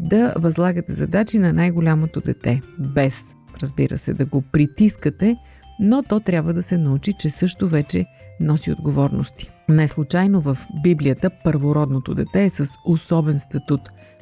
да 0.00 0.34
възлагате 0.36 0.92
задачи 0.92 1.38
на 1.38 1.52
най-голямото 1.52 2.20
дете, 2.20 2.60
без, 2.78 3.22
разбира 3.62 3.98
се, 3.98 4.14
да 4.14 4.24
го 4.24 4.42
притискате, 4.42 5.36
но 5.80 6.02
то 6.02 6.20
трябва 6.20 6.54
да 6.54 6.62
се 6.62 6.78
научи, 6.78 7.12
че 7.18 7.30
също 7.30 7.68
вече 7.68 8.06
носи 8.40 8.72
отговорности. 8.72 9.50
Не 9.68 9.88
случайно 9.88 10.40
в 10.40 10.58
Библията 10.82 11.30
първородното 11.44 12.14
дете 12.14 12.44
е 12.44 12.50
с 12.50 12.66
особен 12.86 13.38
статут, 13.38 13.80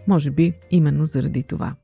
може 0.09 0.31
би 0.31 0.53
именно 0.71 1.07
заради 1.07 1.43
това. 1.43 1.75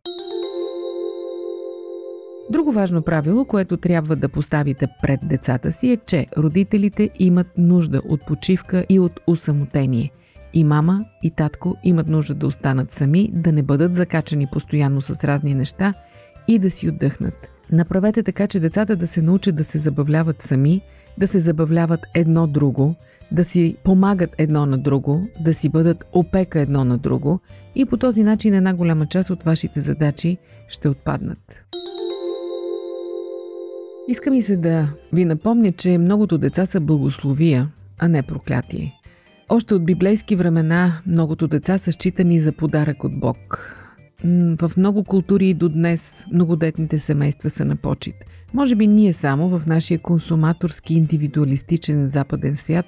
Друго 2.50 2.72
важно 2.72 3.02
правило, 3.02 3.44
което 3.44 3.76
трябва 3.76 4.16
да 4.16 4.28
поставите 4.28 4.86
пред 5.02 5.20
децата 5.22 5.72
си 5.72 5.90
е, 5.92 5.96
че 5.96 6.26
родителите 6.38 7.10
имат 7.18 7.46
нужда 7.58 8.02
от 8.08 8.26
почивка 8.26 8.86
и 8.88 8.98
от 8.98 9.20
усамотение. 9.26 10.10
И 10.54 10.64
мама, 10.64 11.04
и 11.22 11.30
татко 11.30 11.76
имат 11.84 12.06
нужда 12.08 12.34
да 12.34 12.46
останат 12.46 12.90
сами, 12.90 13.30
да 13.32 13.52
не 13.52 13.62
бъдат 13.62 13.94
закачани 13.94 14.46
постоянно 14.52 15.02
с 15.02 15.24
разни 15.24 15.54
неща 15.54 15.94
и 16.48 16.58
да 16.58 16.70
си 16.70 16.88
отдъхнат. 16.88 17.57
Направете 17.72 18.22
така, 18.22 18.46
че 18.46 18.60
децата 18.60 18.96
да 18.96 19.06
се 19.06 19.22
научат 19.22 19.56
да 19.56 19.64
се 19.64 19.78
забавляват 19.78 20.42
сами, 20.42 20.80
да 21.18 21.26
се 21.26 21.40
забавляват 21.40 22.00
едно 22.14 22.46
друго, 22.46 22.94
да 23.32 23.44
си 23.44 23.76
помагат 23.84 24.30
едно 24.38 24.66
на 24.66 24.78
друго, 24.78 25.28
да 25.40 25.54
си 25.54 25.68
бъдат 25.68 26.04
опека 26.12 26.60
едно 26.60 26.84
на 26.84 26.98
друго 26.98 27.40
и 27.74 27.86
по 27.86 27.96
този 27.96 28.24
начин 28.24 28.54
една 28.54 28.74
голяма 28.74 29.06
част 29.06 29.30
от 29.30 29.42
вашите 29.42 29.80
задачи 29.80 30.38
ще 30.68 30.88
отпаднат. 30.88 31.64
Искам 34.08 34.34
и 34.34 34.42
се 34.42 34.56
да 34.56 34.88
ви 35.12 35.24
напомня, 35.24 35.72
че 35.72 35.98
многото 35.98 36.38
деца 36.38 36.66
са 36.66 36.80
благословия, 36.80 37.68
а 37.98 38.08
не 38.08 38.22
проклятие. 38.22 38.94
Още 39.48 39.74
от 39.74 39.84
библейски 39.84 40.36
времена 40.36 41.00
многото 41.06 41.48
деца 41.48 41.78
са 41.78 41.92
считани 41.92 42.40
за 42.40 42.52
подарък 42.52 43.04
от 43.04 43.20
Бог. 43.20 43.74
В 44.24 44.70
много 44.76 45.04
култури 45.04 45.48
и 45.48 45.54
до 45.54 45.68
днес 45.68 46.24
многодетните 46.32 46.98
семейства 46.98 47.50
са 47.50 47.64
на 47.64 47.76
почет. 47.76 48.14
Може 48.54 48.74
би 48.74 48.86
ние 48.86 49.12
само 49.12 49.48
в 49.48 49.66
нашия 49.66 49.98
консуматорски 49.98 50.94
индивидуалистичен 50.94 52.08
западен 52.08 52.56
свят 52.56 52.86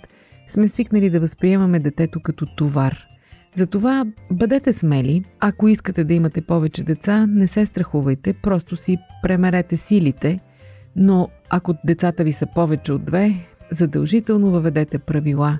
сме 0.49 0.69
свикнали 0.69 1.11
да 1.11 1.21
възприемаме 1.21 1.79
детето 1.79 2.21
като 2.21 2.47
товар. 2.57 2.99
Затова 3.55 4.05
бъдете 4.33 4.73
смели, 4.73 5.25
ако 5.41 5.69
искате 5.69 6.05
да 6.05 6.15
имате 6.15 6.41
повече 6.41 6.85
деца, 6.85 7.27
не 7.27 7.47
се 7.47 7.67
страхувайте, 7.67 8.33
просто 8.33 8.77
си 8.77 8.99
премерете 9.23 9.77
силите, 9.77 10.41
но 10.97 11.29
ако 11.51 11.75
децата 11.85 12.25
ви 12.25 12.33
са 12.33 12.47
повече 12.55 12.93
от 12.93 13.05
две, 13.05 13.35
задължително 13.71 14.51
въведете 14.51 14.99
правила. 14.99 15.59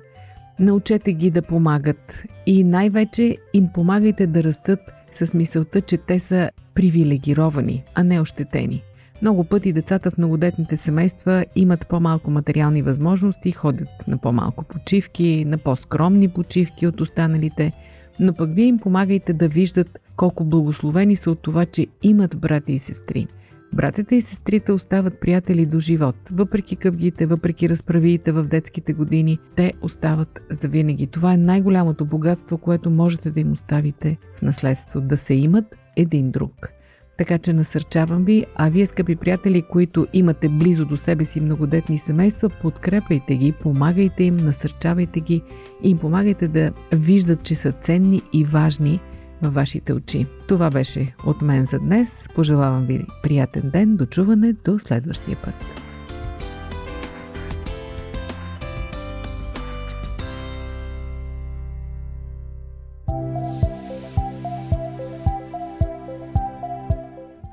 Научете 0.59 1.13
ги 1.13 1.31
да 1.31 1.41
помагат 1.41 2.23
и 2.45 2.63
най-вече 2.63 3.37
им 3.53 3.69
помагайте 3.73 4.27
да 4.27 4.43
растат 4.43 4.79
с 5.13 5.33
мисълта, 5.33 5.81
че 5.81 5.97
те 5.97 6.19
са 6.19 6.51
привилегировани, 6.75 7.83
а 7.95 8.03
не 8.03 8.21
ощетени. 8.21 8.81
Много 9.21 9.43
пъти 9.43 9.73
децата 9.73 10.11
в 10.11 10.17
многодетните 10.17 10.77
семейства 10.77 11.45
имат 11.55 11.87
по-малко 11.87 12.31
материални 12.31 12.81
възможности, 12.81 13.51
ходят 13.51 14.07
на 14.07 14.17
по-малко 14.17 14.63
почивки, 14.63 15.45
на 15.45 15.57
по-скромни 15.57 16.29
почивки 16.29 16.87
от 16.87 17.01
останалите, 17.01 17.71
но 18.19 18.33
пък 18.33 18.49
вие 18.53 18.65
им 18.65 18.79
помагайте 18.79 19.33
да 19.33 19.47
виждат 19.47 19.99
колко 20.15 20.43
благословени 20.43 21.15
са 21.15 21.31
от 21.31 21.39
това, 21.41 21.65
че 21.65 21.87
имат 22.03 22.37
брати 22.37 22.73
и 22.73 22.79
сестри. 22.79 23.27
Братята 23.73 24.15
и 24.15 24.21
сестрите 24.21 24.71
остават 24.71 25.19
приятели 25.19 25.65
до 25.65 25.79
живот. 25.79 26.15
Въпреки 26.31 26.75
къвгите, 26.75 27.25
въпреки 27.25 27.69
разправиите 27.69 28.31
в 28.31 28.43
детските 28.43 28.93
години, 28.93 29.39
те 29.55 29.73
остават 29.81 30.39
за 30.49 30.67
винаги. 30.67 31.07
Това 31.07 31.33
е 31.33 31.37
най-голямото 31.37 32.05
богатство, 32.05 32.57
което 32.57 32.89
можете 32.89 33.31
да 33.31 33.39
им 33.39 33.51
оставите 33.51 34.17
в 34.37 34.41
наследство. 34.41 35.01
Да 35.01 35.17
се 35.17 35.33
имат 35.33 35.65
един 35.97 36.31
друг. 36.31 36.69
Така 37.17 37.37
че 37.37 37.53
насърчавам 37.53 38.25
ви, 38.25 38.45
а 38.55 38.69
вие, 38.69 38.85
скъпи 38.85 39.15
приятели, 39.15 39.61
които 39.61 40.07
имате 40.13 40.49
близо 40.49 40.85
до 40.85 40.97
себе 40.97 41.25
си 41.25 41.41
многодетни 41.41 41.97
семейства, 41.97 42.49
подкрепяйте 42.49 43.35
ги, 43.35 43.51
помагайте 43.51 44.23
им, 44.23 44.37
насърчавайте 44.37 45.19
ги 45.19 45.41
и 45.83 45.89
им 45.89 45.97
помагайте 45.97 46.47
да 46.47 46.71
виждат, 46.93 47.43
че 47.43 47.55
са 47.55 47.71
ценни 47.71 48.21
и 48.33 48.43
важни 48.43 48.99
във 49.41 49.53
вашите 49.53 49.93
очи. 49.93 50.27
Това 50.47 50.69
беше 50.69 51.13
от 51.25 51.41
мен 51.41 51.65
за 51.65 51.79
днес. 51.79 52.27
Пожелавам 52.35 52.85
ви 52.85 53.05
приятен 53.23 53.69
ден, 53.69 53.95
дочуване 53.95 54.53
до 54.65 54.79
следващия 54.79 55.37
път. 55.43 55.53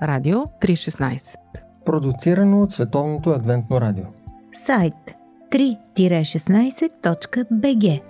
Радио 0.03 0.37
316 0.37 1.35
Продуцирано 1.85 2.63
от 2.63 2.73
Световното 2.73 3.31
адвентно 3.31 3.81
радио. 3.81 4.05
Сайт 4.55 4.95
3-16.bg 5.53 8.01